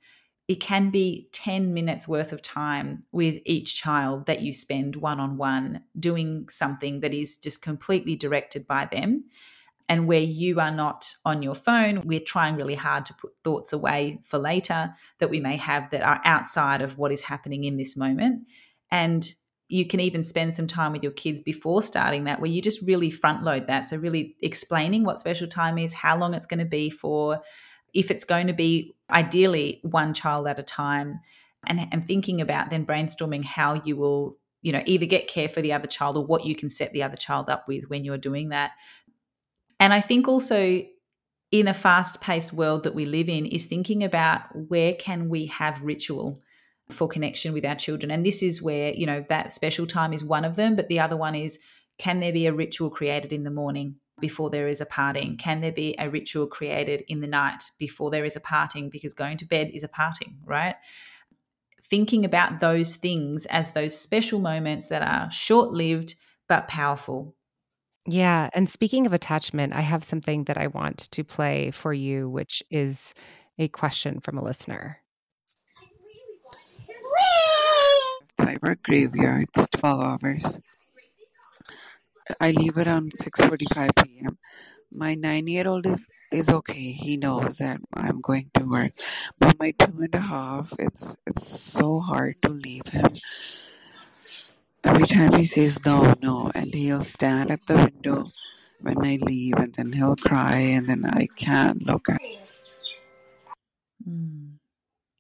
it 0.49 0.61
can 0.61 0.89
be 0.89 1.29
10 1.33 1.75
minutes 1.75 2.09
worth 2.09 2.33
of 2.33 2.41
time 2.41 3.05
with 3.13 3.39
each 3.45 3.79
child 3.79 4.25
that 4.25 4.41
you 4.41 4.55
spend 4.55 4.97
one 4.97 5.21
on 5.21 5.37
one 5.37 5.83
doing 5.99 6.49
something 6.49 7.01
that 7.01 7.13
is 7.13 7.37
just 7.37 7.61
completely 7.61 8.17
directed 8.17 8.67
by 8.67 8.89
them 8.91 9.25
and 9.89 10.07
where 10.07 10.21
you 10.21 10.61
are 10.61 10.71
not 10.71 11.15
on 11.25 11.43
your 11.43 11.55
phone. 11.55 12.07
We're 12.07 12.21
trying 12.21 12.57
really 12.57 12.75
hard 12.75 13.07
to 13.07 13.15
put 13.15 13.33
thoughts 13.43 13.73
away 13.73 14.21
for 14.25 14.39
later 14.39 14.95
that 15.19 15.31
we 15.31 15.41
may 15.41 15.57
have 15.57 15.91
that 15.91 16.03
are 16.03 16.21
outside 16.25 16.83
of 16.83 16.99
what 16.99 17.13
is 17.13 17.23
happening 17.23 17.65
in 17.65 17.77
this 17.77 17.97
moment. 17.97 18.47
And 18.91 19.31
you 19.69 19.87
can 19.87 20.01
even 20.01 20.25
spend 20.25 20.55
some 20.55 20.67
time 20.67 20.93
with 20.93 21.03
your 21.03 21.13
kids 21.13 21.43
before 21.43 21.83
starting 21.83 22.25
that, 22.25 22.41
where 22.41 22.51
you 22.51 22.63
just 22.63 22.87
really 22.87 23.11
front 23.11 23.45
load 23.45 23.67
that. 23.67 23.87
So, 23.87 23.97
really 23.97 24.37
explaining 24.43 25.05
what 25.05 25.19
special 25.19 25.47
time 25.47 25.79
is, 25.79 25.93
how 25.93 26.19
long 26.19 26.35
it's 26.35 26.47
going 26.47 26.61
to 26.61 26.65
be 26.65 26.89
for, 26.89 27.43
if 27.93 28.11
it's 28.11 28.25
going 28.25 28.47
to 28.47 28.53
be 28.53 28.95
ideally 29.11 29.81
one 29.83 30.15
child 30.15 30.47
at 30.47 30.59
a 30.59 30.63
time 30.63 31.21
and, 31.67 31.87
and 31.91 32.07
thinking 32.07 32.41
about 32.41 32.71
then 32.71 32.87
brainstorming 32.87 33.45
how 33.45 33.81
you 33.85 33.97
will 33.97 34.39
you 34.63 34.73
know 34.73 34.83
either 34.87 35.07
get 35.07 35.29
care 35.29 35.49
for 35.49 35.63
the 35.63 35.73
other 35.73 35.87
child 35.87 36.17
or 36.17 36.25
what 36.25 36.45
you 36.45 36.55
can 36.55 36.69
set 36.69 36.93
the 36.93 37.03
other 37.03 37.17
child 37.17 37.49
up 37.49 37.67
with 37.67 37.85
when 37.89 38.05
you're 38.05 38.19
doing 38.19 38.51
that 38.51 38.73
and 39.81 39.93
i 39.93 40.01
think 40.01 40.29
also 40.29 40.83
in 41.51 41.67
a 41.67 41.75
fast 41.75 42.21
paced 42.21 42.53
world 42.53 42.85
that 42.85 42.95
we 42.95 43.07
live 43.07 43.29
in 43.29 43.47
is 43.47 43.67
thinking 43.67 44.05
about 44.05 44.43
where 44.69 44.95
can 44.95 45.29
we 45.29 45.47
have 45.47 45.83
ritual 45.83 46.43
for 46.91 47.09
connection 47.09 47.53
with 47.53 47.65
our 47.65 47.75
children 47.75 48.11
and 48.11 48.25
this 48.25 48.43
is 48.43 48.63
where 48.63 48.93
you 48.95 49.07
know 49.07 49.25
that 49.29 49.53
special 49.53 49.87
time 49.87 50.13
is 50.13 50.25
one 50.25 50.45
of 50.45 50.57
them 50.57 50.77
but 50.77 50.89
the 50.89 51.01
other 51.01 51.17
one 51.17 51.35
is 51.35 51.59
can 51.99 52.21
there 52.21 52.33
be 52.33 52.47
a 52.47 52.53
ritual 52.53 52.91
created 52.91 53.33
in 53.33 53.45
the 53.45 53.51
morning 53.51 53.97
before 54.21 54.51
there 54.51 54.69
is 54.69 54.81
a 54.81 54.87
parting? 54.87 55.37
Can 55.37 55.61
there 55.61 55.73
be 55.73 55.95
a 55.99 56.09
ritual 56.09 56.47
created 56.47 57.05
in 57.09 57.21
the 57.21 57.27
night 57.27 57.71
before 57.79 58.11
there 58.11 58.25
is 58.25 58.37
a 58.37 58.41
parting? 58.41 58.91
Because 58.91 59.15
going 59.15 59.37
to 59.39 59.45
bed 59.45 59.71
is 59.73 59.83
a 59.83 59.89
parting, 59.89 60.39
right? 60.45 60.77
Thinking 61.83 62.25
about 62.25 62.61
those 62.61 62.97
things 62.97 63.47
as 63.47 63.73
those 63.73 63.99
special 63.99 64.41
moments 64.41 64.89
that 64.89 65.03
are 65.03 65.31
short 65.31 65.73
lived 65.73 66.15
but 66.49 66.69
powerful. 66.69 67.35
Yeah. 68.09 68.49
And 68.55 68.71
speaking 68.71 69.07
of 69.07 69.13
attachment, 69.13 69.75
I 69.75 69.83
have 69.83 70.03
something 70.03 70.45
that 70.45 70.57
I 70.57 70.69
want 70.69 71.11
to 71.11 71.23
play 71.23 71.71
for 71.71 71.93
you, 71.93 72.29
which 72.31 72.63
is 72.71 73.13
a 73.59 73.69
question 73.69 74.21
from 74.21 74.39
a 74.39 74.43
listener. 74.43 75.03
Cyber 78.41 78.81
graveyards, 78.83 79.69
12 79.73 80.01
hours. 80.01 80.61
I 82.41 82.53
leave 82.53 82.79
around 82.79 83.13
6:45 83.13 83.91
p.m. 84.05 84.39
My 84.93 85.15
nine-year-old 85.15 85.87
is 85.87 86.07
is 86.33 86.49
okay. 86.49 86.93
He 86.93 87.17
knows 87.19 87.57
that 87.57 87.81
I'm 87.93 88.21
going 88.23 88.51
to 88.55 88.65
work, 88.65 88.93
but 89.39 89.59
my 89.59 89.73
two 89.73 90.01
and 90.01 90.15
a 90.15 90.21
half, 90.21 90.73
it's 90.79 91.17
it's 91.27 91.47
so 91.47 92.01
hard 92.01 92.37
to 92.43 92.51
leave 92.51 92.89
him. 92.89 93.13
Every 94.89 95.07
time 95.07 95.33
he 95.33 95.45
says 95.45 95.85
no, 95.85 96.15
no, 96.23 96.51
and 96.55 96.75
he'll 96.75 97.03
stand 97.03 97.51
at 97.51 97.67
the 97.67 97.77
window 97.77 98.33
when 98.81 99.05
I 99.05 99.19
leave, 99.21 99.55
and 99.55 99.73
then 99.75 99.93
he'll 99.93 100.17
cry, 100.17 100.57
and 100.57 100.89
then 100.89 101.05
I 101.05 101.29
can't 101.37 101.83
look 101.87 102.09
at. 102.09 102.21
Mm. 104.09 104.57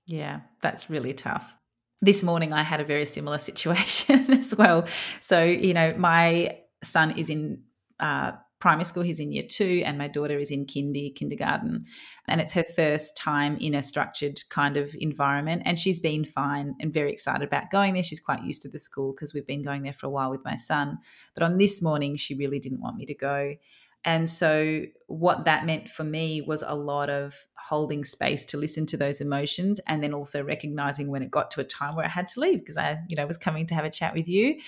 Yeah, 0.07 0.41
that's 0.63 0.89
really 0.89 1.13
tough 1.15 1.55
this 2.01 2.23
morning 2.23 2.53
I 2.53 2.63
had 2.63 2.81
a 2.81 2.85
very 2.85 3.07
similar 3.07 3.39
situation 3.51 4.33
as 4.33 4.55
well. 4.55 4.87
So, 5.21 5.43
you 5.43 5.75
know, 5.75 5.95
my 5.97 6.59
son 6.83 7.19
is 7.19 7.31
in 7.31 7.63
uh, 7.99 8.33
primary 8.61 8.85
school, 8.85 9.03
he's 9.03 9.21
in 9.21 9.33
year 9.33 9.45
two, 9.49 9.83
and 9.85 9.99
my 9.99 10.09
daughter 10.09 10.39
is 10.39 10.51
in 10.51 10.67
kindy, 10.67 11.15
kindergarten. 11.15 11.85
And 12.27 12.41
it's 12.41 12.53
her 12.55 12.65
first 12.65 13.17
time 13.17 13.57
in 13.59 13.75
a 13.75 13.83
structured 13.83 14.41
kind 14.51 14.77
of 14.77 14.95
environment. 14.99 15.63
And 15.65 15.79
she's 15.79 16.01
been 16.01 16.25
fine 16.25 16.75
and 16.81 16.93
very 16.93 17.13
excited 17.13 17.47
about 17.47 17.71
going 17.71 17.95
there. 17.95 18.03
She's 18.03 18.21
quite 18.21 18.43
used 18.43 18.63
to 18.63 18.69
the 18.69 18.79
school 18.79 19.13
because 19.13 19.33
we've 19.33 19.47
been 19.47 19.63
going 19.63 19.83
there 19.83 19.93
for 19.93 20.07
a 20.07 20.11
while 20.11 20.31
with 20.31 20.45
my 20.45 20.57
son. 20.57 20.99
But 21.35 21.45
on 21.45 21.59
this 21.59 21.81
morning, 21.81 22.17
she 22.17 22.35
really 22.35 22.59
didn't 22.59 22.81
want 22.81 22.97
me 22.97 23.07
to 23.07 23.15
go. 23.15 23.55
And 24.05 24.31
so, 24.31 24.85
what 25.09 25.45
that 25.47 25.67
meant 25.67 25.89
for 25.89 26.05
me 26.05 26.41
was 26.41 26.63
a 26.65 26.75
lot 26.75 27.11
of 27.11 27.35
holding 27.57 28.05
space 28.05 28.45
to 28.47 28.57
listen 28.57 28.87
to 28.87 28.97
those 28.97 29.21
emotions 29.21 29.81
and 29.87 30.03
then 30.03 30.15
also 30.15 30.43
recognizing 30.43 31.09
when 31.09 31.23
it 31.23 31.31
got 31.31 31.51
to 31.53 31.61
a 31.61 31.65
time 31.65 31.97
where 31.97 32.05
I 32.05 32.09
had 32.09 32.29
to 32.29 32.41
leave 32.41 32.61
because 32.61 32.77
I, 32.77 32.99
you 33.09 33.17
know, 33.17 33.27
was 33.27 33.39
coming 33.39 33.67
to 33.67 33.75
have 33.75 33.85
a 33.85 33.91
chat 33.91 34.15
with 34.15 34.29
you 34.29 34.61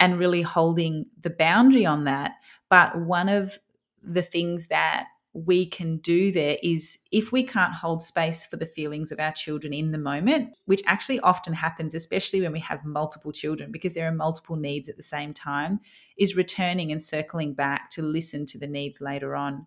and 0.00 0.18
really 0.18 0.42
holding 0.42 1.06
the 1.20 1.30
boundary 1.30 1.86
on 1.86 2.04
that. 2.04 2.32
But 2.68 2.98
one 2.98 3.28
of 3.28 3.58
the 4.02 4.22
things 4.22 4.68
that 4.68 5.06
we 5.32 5.66
can 5.66 5.98
do 5.98 6.32
there 6.32 6.56
is 6.62 6.98
if 7.12 7.30
we 7.30 7.42
can't 7.42 7.74
hold 7.74 8.02
space 8.02 8.46
for 8.46 8.56
the 8.56 8.64
feelings 8.64 9.12
of 9.12 9.20
our 9.20 9.32
children 9.32 9.74
in 9.74 9.92
the 9.92 9.98
moment, 9.98 10.54
which 10.64 10.82
actually 10.86 11.20
often 11.20 11.52
happens, 11.52 11.94
especially 11.94 12.40
when 12.40 12.52
we 12.52 12.60
have 12.60 12.84
multiple 12.86 13.32
children, 13.32 13.70
because 13.70 13.92
there 13.92 14.08
are 14.08 14.12
multiple 14.12 14.56
needs 14.56 14.88
at 14.88 14.96
the 14.96 15.02
same 15.02 15.34
time, 15.34 15.80
is 16.16 16.36
returning 16.36 16.90
and 16.90 17.02
circling 17.02 17.52
back 17.52 17.90
to 17.90 18.02
listen 18.02 18.46
to 18.46 18.58
the 18.58 18.66
needs 18.66 19.00
later 19.00 19.36
on 19.36 19.66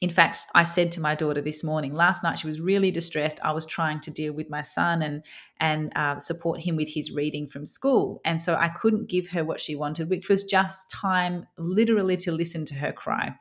in 0.00 0.10
fact, 0.10 0.46
I 0.54 0.64
said 0.64 0.90
to 0.92 1.00
my 1.00 1.14
daughter 1.14 1.40
this 1.40 1.62
morning, 1.62 1.94
last 1.94 2.24
night 2.24 2.38
she 2.38 2.48
was 2.48 2.60
really 2.60 2.90
distressed. 2.90 3.38
I 3.44 3.52
was 3.52 3.66
trying 3.66 4.00
to 4.00 4.10
deal 4.10 4.32
with 4.32 4.50
my 4.50 4.62
son 4.62 5.02
and 5.02 5.22
and 5.60 5.92
uh, 5.94 6.18
support 6.18 6.60
him 6.60 6.74
with 6.74 6.88
his 6.88 7.12
reading 7.12 7.46
from 7.46 7.66
school, 7.66 8.20
and 8.24 8.42
so 8.42 8.56
I 8.56 8.68
couldn't 8.68 9.08
give 9.08 9.28
her 9.28 9.44
what 9.44 9.60
she 9.60 9.76
wanted, 9.76 10.10
which 10.10 10.28
was 10.28 10.42
just 10.42 10.90
time, 10.90 11.46
literally, 11.56 12.16
to 12.18 12.32
listen 12.32 12.64
to 12.66 12.74
her 12.74 12.92
cry. 12.92 13.36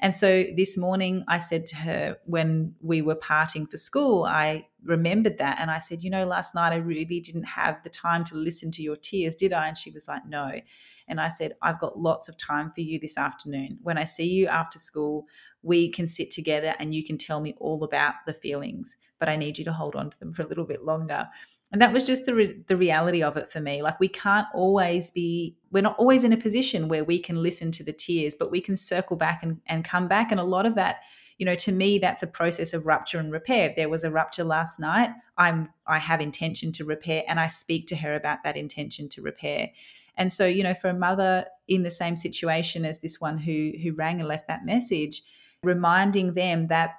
And 0.00 0.14
so 0.14 0.44
this 0.56 0.76
morning, 0.76 1.24
I 1.28 1.38
said 1.38 1.66
to 1.66 1.76
her 1.76 2.18
when 2.26 2.74
we 2.80 3.00
were 3.00 3.14
parting 3.14 3.66
for 3.66 3.76
school, 3.76 4.24
I 4.24 4.66
remembered 4.84 5.38
that, 5.38 5.58
and 5.58 5.70
I 5.70 5.78
said, 5.78 6.02
you 6.02 6.10
know, 6.10 6.26
last 6.26 6.54
night 6.54 6.72
I 6.72 6.76
really 6.76 7.20
didn't 7.20 7.44
have 7.44 7.82
the 7.82 7.90
time 7.90 8.22
to 8.24 8.34
listen 8.34 8.70
to 8.72 8.82
your 8.82 8.96
tears, 8.96 9.34
did 9.34 9.52
I? 9.52 9.68
And 9.68 9.78
she 9.78 9.90
was 9.90 10.06
like, 10.06 10.26
no. 10.26 10.60
And 11.08 11.20
I 11.20 11.28
said, 11.28 11.54
I've 11.62 11.78
got 11.78 11.98
lots 11.98 12.28
of 12.28 12.38
time 12.38 12.70
for 12.74 12.80
you 12.80 12.98
this 12.98 13.18
afternoon. 13.18 13.78
When 13.82 13.98
I 13.98 14.04
see 14.04 14.26
you 14.26 14.46
after 14.46 14.78
school, 14.78 15.26
we 15.64 15.88
can 15.88 16.06
sit 16.06 16.30
together 16.30 16.74
and 16.78 16.94
you 16.94 17.02
can 17.02 17.18
tell 17.18 17.40
me 17.40 17.54
all 17.58 17.82
about 17.82 18.14
the 18.26 18.34
feelings, 18.34 18.96
but 19.18 19.28
I 19.28 19.36
need 19.36 19.58
you 19.58 19.64
to 19.64 19.72
hold 19.72 19.96
on 19.96 20.10
to 20.10 20.20
them 20.20 20.32
for 20.32 20.42
a 20.42 20.46
little 20.46 20.66
bit 20.66 20.84
longer. 20.84 21.28
And 21.72 21.82
that 21.82 21.92
was 21.92 22.06
just 22.06 22.26
the, 22.26 22.34
re- 22.34 22.62
the 22.68 22.76
reality 22.76 23.22
of 23.22 23.36
it 23.36 23.50
for 23.50 23.60
me. 23.60 23.82
Like, 23.82 23.98
we 23.98 24.06
can't 24.06 24.46
always 24.54 25.10
be, 25.10 25.56
we're 25.72 25.82
not 25.82 25.98
always 25.98 26.22
in 26.22 26.32
a 26.32 26.36
position 26.36 26.86
where 26.86 27.02
we 27.02 27.18
can 27.18 27.42
listen 27.42 27.72
to 27.72 27.82
the 27.82 27.92
tears, 27.92 28.36
but 28.36 28.50
we 28.50 28.60
can 28.60 28.76
circle 28.76 29.16
back 29.16 29.42
and, 29.42 29.60
and 29.66 29.84
come 29.84 30.06
back. 30.06 30.30
And 30.30 30.38
a 30.38 30.44
lot 30.44 30.66
of 30.66 30.76
that, 30.76 31.00
you 31.38 31.46
know, 31.46 31.56
to 31.56 31.72
me, 31.72 31.98
that's 31.98 32.22
a 32.22 32.28
process 32.28 32.74
of 32.74 32.86
rupture 32.86 33.18
and 33.18 33.32
repair. 33.32 33.72
There 33.74 33.88
was 33.88 34.04
a 34.04 34.10
rupture 34.10 34.44
last 34.44 34.78
night. 34.78 35.10
I'm, 35.36 35.70
I 35.84 35.98
have 35.98 36.20
intention 36.20 36.70
to 36.72 36.84
repair, 36.84 37.24
and 37.26 37.40
I 37.40 37.48
speak 37.48 37.88
to 37.88 37.96
her 37.96 38.14
about 38.14 38.44
that 38.44 38.56
intention 38.56 39.08
to 39.08 39.22
repair. 39.22 39.70
And 40.16 40.32
so, 40.32 40.46
you 40.46 40.62
know, 40.62 40.74
for 40.74 40.90
a 40.90 40.94
mother 40.94 41.46
in 41.66 41.82
the 41.82 41.90
same 41.90 42.14
situation 42.14 42.84
as 42.84 43.00
this 43.00 43.20
one 43.20 43.36
who 43.36 43.72
who 43.82 43.94
rang 43.94 44.20
and 44.20 44.28
left 44.28 44.46
that 44.46 44.64
message, 44.64 45.22
reminding 45.64 46.34
them 46.34 46.68
that 46.68 46.96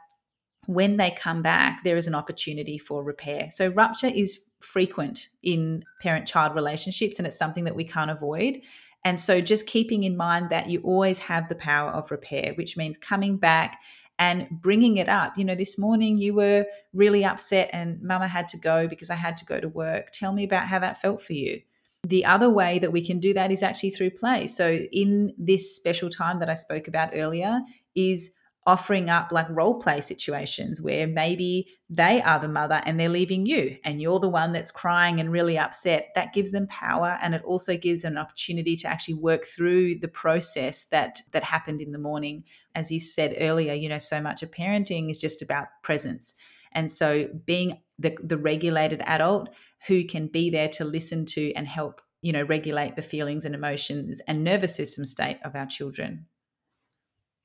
when 0.68 0.98
they 0.98 1.12
come 1.12 1.42
back, 1.42 1.84
there 1.84 1.98
is 1.98 2.08
an 2.08 2.16
opportunity 2.16 2.78
for 2.78 3.04
repair. 3.04 3.50
So, 3.52 3.70
rupture 3.70 4.08
is 4.08 4.40
frequent 4.60 5.30
in 5.44 5.84
parent 6.02 6.28
child 6.28 6.56
relationships, 6.56 7.18
and 7.18 7.28
it's 7.28 7.38
something 7.38 7.66
that 7.66 7.76
we 7.76 7.84
can't 7.84 8.12
avoid. 8.12 8.62
And 9.04 9.20
so, 9.20 9.42
just 9.42 9.68
keeping 9.68 10.04
in 10.04 10.18
mind 10.18 10.50
that 10.50 10.70
you 10.70 10.82
always 10.82 11.20
have 11.20 11.48
the 11.48 11.56
power 11.56 11.92
of 11.92 12.12
repair, 12.12 12.54
which 12.56 12.78
means 12.78 12.98
coming 12.98 13.38
back 13.38 13.80
and 14.18 14.48
bringing 14.50 14.98
it 14.98 15.10
up. 15.10 15.38
You 15.38 15.46
know, 15.46 15.56
this 15.56 15.78
morning 15.78 16.18
you 16.18 16.34
were 16.34 16.66
really 16.94 17.24
upset, 17.24 17.70
and 17.74 18.02
mama 18.02 18.28
had 18.28 18.48
to 18.50 18.58
go 18.58 18.88
because 18.88 19.10
I 19.10 19.16
had 19.16 19.38
to 19.38 19.46
go 19.46 19.60
to 19.60 19.70
work. 19.70 20.12
Tell 20.12 20.34
me 20.34 20.44
about 20.44 20.68
how 20.68 20.80
that 20.80 21.02
felt 21.02 21.22
for 21.22 21.34
you. 21.34 21.62
The 22.04 22.26
other 22.26 22.50
way 22.50 22.80
that 22.80 22.92
we 22.92 23.06
can 23.06 23.20
do 23.20 23.34
that 23.34 23.52
is 23.52 23.64
actually 23.64 23.90
through 23.92 24.12
play. 24.12 24.48
So, 24.48 24.72
in 24.92 25.34
this 25.38 25.76
special 25.76 26.10
time 26.10 26.40
that 26.40 26.50
I 26.50 26.56
spoke 26.56 26.88
about 26.88 27.12
earlier, 27.14 27.60
is 27.96 28.32
offering 28.68 29.10
up 29.10 29.32
like 29.32 29.48
role 29.50 29.80
play 29.80 30.02
situations 30.02 30.82
where 30.82 31.06
maybe 31.06 31.68
they 31.88 32.22
are 32.24 32.40
the 32.40 32.48
mother 32.48 32.82
and 32.86 33.00
they're 33.00 33.10
leaving 33.10 33.46
you 33.46 33.78
and 33.84 34.02
you're 34.02 34.20
the 34.20 34.30
one 34.30 34.54
that's 34.54 34.72
crying 34.72 35.20
and 35.20 35.32
really 35.32 35.58
upset. 35.58 36.10
That 36.16 36.34
gives 36.34 36.52
them 36.52 36.68
power 36.68 37.20
and 37.22 37.36
it 37.36 37.44
also 37.44 37.78
gives 37.78 38.02
them 38.02 38.14
an 38.14 38.18
opportunity 38.18 38.76
to 38.78 38.88
actually 38.88 39.16
work 39.16 39.46
through 39.46 40.00
the 40.00 40.08
process 40.08 40.86
that 40.86 41.22
that 41.32 41.44
happened 41.44 41.80
in 41.82 41.92
the 41.92 42.00
morning. 42.00 42.44
As 42.74 42.92
you 42.92 43.00
said 43.00 43.36
earlier 43.40 43.74
you 43.74 43.88
know 43.88 44.00
so 44.00 44.20
much 44.20 44.42
of 44.42 44.52
parenting 44.52 45.12
is 45.12 45.22
just 45.22 45.42
about 45.42 45.68
presence. 45.84 46.34
And 46.72 46.92
so 46.92 47.30
being 47.46 47.80
the, 48.00 48.18
the 48.22 48.38
regulated 48.38 49.02
adult 49.06 49.50
who 49.88 50.04
can 50.04 50.28
be 50.28 50.50
there 50.50 50.70
to 50.70 50.84
listen 50.84 51.26
to 51.28 51.54
and 51.54 51.68
help 51.68 52.02
you 52.24 52.34
know 52.34 52.44
regulate 52.44 52.96
the 52.96 53.04
feelings 53.04 53.46
and 53.46 53.54
emotions 53.54 54.22
and 54.28 54.44
nervous 54.44 54.76
system 54.76 55.06
state 55.06 55.38
of 55.44 55.56
our 55.56 55.68
children 55.68 56.26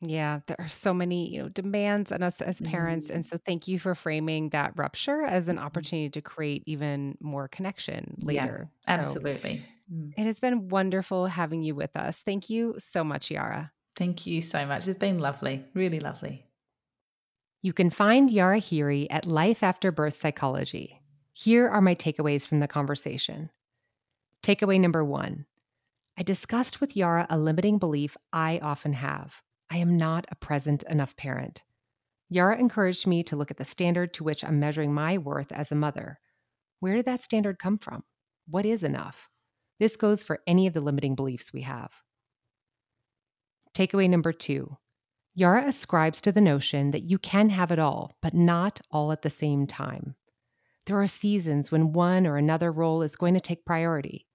yeah, 0.03 0.41
there 0.47 0.57
are 0.59 0.69
so 0.69 0.95
many, 0.95 1.33
you 1.35 1.43
know, 1.43 1.49
demands 1.49 2.11
on 2.11 2.23
us 2.23 2.41
as 2.41 2.61
parents. 2.61 3.09
Mm. 3.09 3.17
And 3.17 3.27
so 3.27 3.39
thank 3.45 3.69
you 3.69 3.79
for 3.79 3.95
framing 3.95 4.49
that 4.51 4.73
rupture 4.77 5.25
as 5.25 5.49
an 5.49 5.59
opportunity 5.59 6.09
to 6.11 6.23
create 6.23 6.63
even 6.67 7.19
more 7.21 7.49
connection 7.49 8.17
Yeah, 8.19 8.27
later. 8.27 8.71
So 8.87 8.93
absolutely. 8.93 9.65
Mm. 9.93 10.15
it 10.17 10.25
has 10.25 10.41
been 10.41 10.69
wonderful 10.69 11.27
having 11.27 11.63
you 11.63 11.75
with 11.75 11.95
us. 11.97 12.21
Thank 12.21 12.49
you 12.49 12.77
so 12.79 13.05
much, 13.05 13.31
Yara. 13.31 13.73
Thank 13.97 14.27
you 14.27 14.41
so 14.41 14.65
much. 14.65 14.89
It's 14.89 14.99
been 14.99 15.19
lovely, 15.19 15.65
really 15.75 16.01
lovely. 16.01 16.47
You 17.61 17.75
can 17.75 17.91
find 17.91 18.31
Yara 18.31 18.59
Heary 18.59 19.11
at 19.11 19.27
Life 19.27 19.63
After 19.63 19.93
Birth 19.93 20.15
Psychology. 20.15 21.03
Here 21.35 21.69
are 21.69 21.83
my 21.83 21.95
takeaways 21.95 22.47
from 22.47 22.61
the 22.61 22.69
conversation. 22.69 23.51
Takeaway 24.43 24.81
number 24.81 25.05
one 25.05 25.45
I 26.17 26.23
discussed 26.23 26.81
with 26.81 26.97
Yara 26.97 27.27
a 27.29 27.37
limiting 27.37 27.79
belief 27.79 28.17
I 28.33 28.59
often 28.63 28.95
have. 28.95 29.43
I 29.70 29.76
am 29.78 29.96
not 29.96 30.26
a 30.30 30.35
present 30.35 30.83
enough 30.85 31.16
parent. 31.16 31.62
Yara 32.28 32.59
encouraged 32.59 33.06
me 33.06 33.22
to 33.24 33.37
look 33.37 33.50
at 33.50 33.56
the 33.56 33.64
standard 33.64 34.12
to 34.14 34.24
which 34.24 34.44
I'm 34.44 34.61
measuring 34.61 34.92
my 34.92 35.18
worth 35.18 35.52
as 35.52 35.70
a 35.70 35.76
mother. 35.76 36.18
Where 36.80 36.96
did 36.96 37.06
that 37.06 37.22
standard 37.22 37.59
come 37.59 37.78
from? 37.78 38.02
What 38.48 38.66
is 38.66 38.83
enough? 38.83 39.30
This 39.78 39.96
goes 39.96 40.22
for 40.22 40.40
any 40.46 40.66
of 40.66 40.74
the 40.74 40.80
limiting 40.80 41.14
beliefs 41.14 41.52
we 41.52 41.62
have. 41.62 41.90
Takeaway 43.74 44.11
number 44.11 44.33
two 44.33 44.76
Yara 45.35 45.66
ascribes 45.66 46.20
to 46.20 46.33
the 46.33 46.40
notion 46.40 46.90
that 46.90 47.09
you 47.09 47.18
can 47.18 47.50
have 47.50 47.70
it 47.70 47.78
all, 47.78 48.16
but 48.20 48.35
not 48.35 48.80
all 48.90 49.12
at 49.12 49.22
the 49.22 49.30
same 49.30 49.66
time. 49.66 50.16
There 50.87 51.00
are 51.00 51.06
seasons 51.06 51.70
when 51.70 51.92
one 51.92 52.26
or 52.26 52.37
another 52.37 52.72
role 52.72 53.02
is 53.02 53.14
going 53.14 53.35
to 53.35 53.40
take 53.40 53.64
priority. 53.64 54.26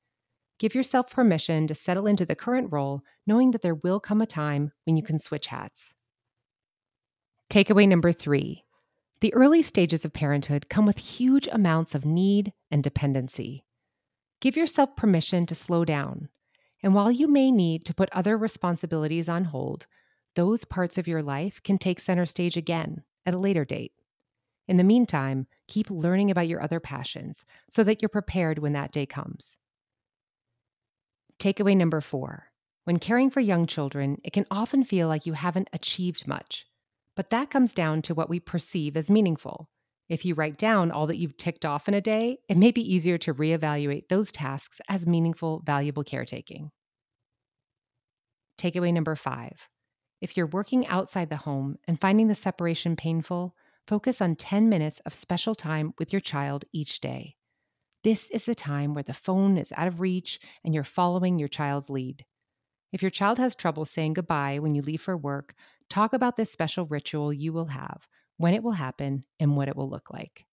Give 0.57 0.73
yourself 0.73 1.11
permission 1.11 1.67
to 1.67 1.75
settle 1.75 2.07
into 2.07 2.25
the 2.25 2.35
current 2.35 2.71
role, 2.71 3.03
knowing 3.27 3.51
that 3.51 3.61
there 3.61 3.75
will 3.75 3.99
come 3.99 4.21
a 4.21 4.25
time 4.25 4.71
when 4.85 4.95
you 4.95 5.03
can 5.03 5.19
switch 5.19 5.47
hats. 5.47 5.93
Takeaway 7.49 7.87
number 7.87 8.11
three 8.11 8.63
the 9.21 9.33
early 9.33 9.61
stages 9.61 10.05
of 10.05 10.13
parenthood 10.13 10.69
come 10.69 10.85
with 10.85 10.97
huge 10.97 11.47
amounts 11.51 11.95
of 11.95 12.05
need 12.05 12.53
and 12.69 12.83
dependency. 12.83 13.63
Give 14.41 14.57
yourself 14.57 14.95
permission 14.95 15.45
to 15.47 15.55
slow 15.55 15.85
down. 15.85 16.29
And 16.83 16.93
while 16.93 17.09
you 17.09 17.27
may 17.27 17.49
need 17.49 17.85
to 17.85 17.93
put 17.93 18.09
other 18.11 18.37
responsibilities 18.37 19.29
on 19.29 19.45
hold, 19.45 19.87
those 20.35 20.65
parts 20.65 20.97
of 20.97 21.07
your 21.07 21.23
life 21.23 21.63
can 21.63 21.77
take 21.77 21.99
center 21.99 22.25
stage 22.25 22.57
again 22.57 23.03
at 23.25 23.33
a 23.33 23.39
later 23.39 23.65
date. 23.65 23.93
In 24.67 24.77
the 24.77 24.83
meantime, 24.83 25.47
keep 25.67 25.89
learning 25.89 26.29
about 26.29 26.47
your 26.47 26.61
other 26.61 26.79
passions 26.79 27.45
so 27.69 27.83
that 27.83 28.01
you're 28.01 28.09
prepared 28.09 28.59
when 28.59 28.73
that 28.73 28.91
day 28.91 29.05
comes. 29.05 29.55
Takeaway 31.39 31.75
number 31.75 32.01
four 32.01 32.51
when 32.85 32.99
caring 32.99 33.31
for 33.31 33.39
young 33.39 33.65
children, 33.65 34.19
it 34.23 34.31
can 34.31 34.45
often 34.51 34.83
feel 34.83 35.07
like 35.07 35.25
you 35.25 35.33
haven't 35.33 35.69
achieved 35.73 36.27
much. 36.27 36.67
But 37.15 37.31
that 37.31 37.49
comes 37.49 37.73
down 37.73 38.03
to 38.03 38.13
what 38.13 38.29
we 38.29 38.39
perceive 38.39 38.95
as 38.95 39.09
meaningful. 39.09 39.69
If 40.07 40.23
you 40.23 40.35
write 40.35 40.57
down 40.57 40.91
all 40.91 41.07
that 41.07 41.17
you've 41.17 41.35
ticked 41.35 41.65
off 41.65 41.87
in 41.87 41.95
a 41.95 42.01
day, 42.01 42.37
it 42.47 42.57
may 42.57 42.69
be 42.69 42.93
easier 42.93 43.17
to 43.17 43.33
reevaluate 43.33 44.07
those 44.07 44.31
tasks 44.31 44.79
as 44.87 45.07
meaningful, 45.07 45.63
valuable 45.65 46.03
caretaking. 46.03 46.69
Takeaway 48.59 48.93
number 48.93 49.15
five 49.15 49.67
if 50.21 50.37
you're 50.37 50.47
working 50.47 50.87
outside 50.87 51.29
the 51.29 51.37
home 51.37 51.77
and 51.87 51.99
finding 51.99 52.27
the 52.27 52.35
separation 52.35 52.95
painful, 52.95 53.55
focus 53.85 54.21
on 54.21 54.35
10 54.35 54.69
minutes 54.69 55.01
of 55.05 55.13
special 55.13 55.53
time 55.53 55.93
with 55.99 56.13
your 56.13 56.21
child 56.21 56.65
each 56.71 57.01
day. 57.01 57.35
This 58.05 58.29
is 58.29 58.45
the 58.45 58.53
time 58.53 58.93
where 58.93 59.01
the 59.01 59.15
phone 59.15 59.57
is 59.57 59.73
out 59.75 59.87
of 59.87 59.99
reach 59.99 60.39
and 60.63 60.75
you're 60.75 60.83
following 60.83 61.39
your 61.39 61.47
child's 61.47 61.89
lead. 61.89 62.23
If 62.93 63.01
your 63.01 63.09
child 63.09 63.39
has 63.39 63.55
trouble 63.55 63.83
saying 63.83 64.13
goodbye 64.13 64.59
when 64.59 64.75
you 64.75 64.83
leave 64.83 65.01
for 65.01 65.17
work, 65.17 65.55
talk 65.89 66.13
about 66.13 66.37
this 66.37 66.51
special 66.51 66.85
ritual 66.85 67.33
you 67.33 67.51
will 67.51 67.65
have, 67.65 68.07
when 68.37 68.53
it 68.53 68.61
will 68.61 68.73
happen, 68.73 69.23
and 69.39 69.57
what 69.57 69.69
it 69.69 69.75
will 69.75 69.89
look 69.89 70.11
like. 70.13 70.45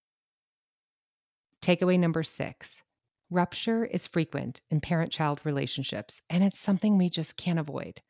Takeaway 1.60 1.98
number 1.98 2.22
six 2.22 2.80
rupture 3.28 3.84
is 3.84 4.06
frequent 4.06 4.62
in 4.70 4.80
parent 4.80 5.12
child 5.12 5.42
relationships, 5.44 6.22
and 6.30 6.42
it's 6.42 6.58
something 6.58 6.96
we 6.96 7.10
just 7.10 7.36
can't 7.36 7.58
avoid. 7.58 8.00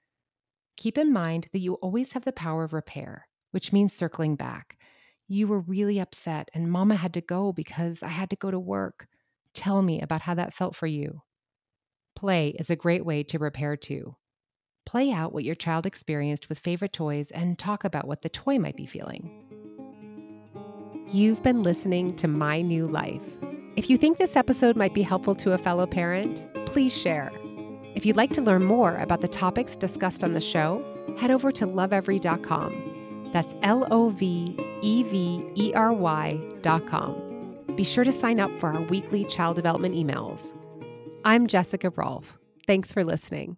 Keep 0.77 0.97
in 0.97 1.13
mind 1.13 1.49
that 1.53 1.59
you 1.59 1.75
always 1.75 2.13
have 2.13 2.25
the 2.25 2.31
power 2.31 2.63
of 2.63 2.73
repair, 2.73 3.27
which 3.51 3.73
means 3.73 3.93
circling 3.93 4.37
back. 4.37 4.79
You 5.27 5.49
were 5.49 5.61
really 5.61 5.99
upset, 5.99 6.49
and 6.55 6.71
mama 6.71 6.95
had 6.95 7.15
to 7.15 7.21
go 7.21 7.53
because 7.53 8.05
I 8.05 8.09
had 8.09 8.31
to 8.31 8.37
go 8.37 8.53
to 8.53 8.59
work. 8.61 9.09
Tell 9.55 9.83
me 9.83 10.01
about 10.01 10.23
how 10.23 10.35
that 10.35 10.55
felt 10.55 10.75
for 10.75 10.87
you. 10.87 11.23
Play 12.17 12.55
is 12.59 12.71
a 12.71 12.77
great 12.77 13.05
way 13.05 13.23
to 13.25 13.39
repair 13.39 13.77
too. 13.77 14.17
Play 14.85 15.13
out 15.13 15.33
what 15.33 15.45
your 15.45 15.55
child 15.55 15.87
experienced 15.87 16.49
with 16.49 16.59
favorite 16.59 16.93
toys 16.93 17.31
and 17.31 17.59
talk 17.59 17.85
about 17.85 18.07
what 18.07 18.23
the 18.23 18.29
toy 18.29 18.59
might 18.59 18.77
be 18.77 18.87
feeling. 18.87 19.31
You've 21.09 21.43
been 21.43 21.63
listening 21.63 22.17
to 22.17 22.29
My 22.29 22.63
New 22.63 22.87
Life. 22.87 23.23
If 23.77 23.91
you 23.91 23.97
think 23.97 24.19
this 24.19 24.37
episode 24.37 24.77
might 24.77 24.95
be 24.95 25.03
helpful 25.03 25.35
to 25.37 25.53
a 25.53 25.59
fellow 25.59 25.87
parent, 25.87 26.47
please 26.67 26.97
share. 26.97 27.31
If 27.95 28.07
you'd 28.07 28.17
like 28.17 28.33
to 28.33 28.43
learn 28.43 28.65
more 28.65 28.97
about 28.97 29.21
the 29.21 29.29
topics 29.29 29.77
discussed 29.77 30.25
on 30.25 30.33
the 30.33 30.41
show, 30.41 30.83
head 31.19 31.31
over 31.31 31.53
to 31.53 31.67
lovevery.com. 31.67 33.31
That's 33.33 33.55
L 33.63 33.87
O 33.91 34.11
V 34.11 34.57
E 34.83 35.03
V 35.03 35.45
E 35.55 35.73
R 35.75 35.93
Y.com. 35.93 37.32
Be 37.77 37.85
sure 37.85 38.05
to 38.05 38.13
sign 38.13 38.39
up 38.39 38.51
for 38.59 38.71
our 38.71 38.83
weekly 38.83 39.25
child 39.25 39.57
development 39.57 39.95
emails. 39.95 40.53
I'm 41.25 41.47
Jessica 41.47 41.91
Rolph. 41.91 42.39
Thanks 42.67 42.93
for 42.93 43.03
listening. 43.03 43.57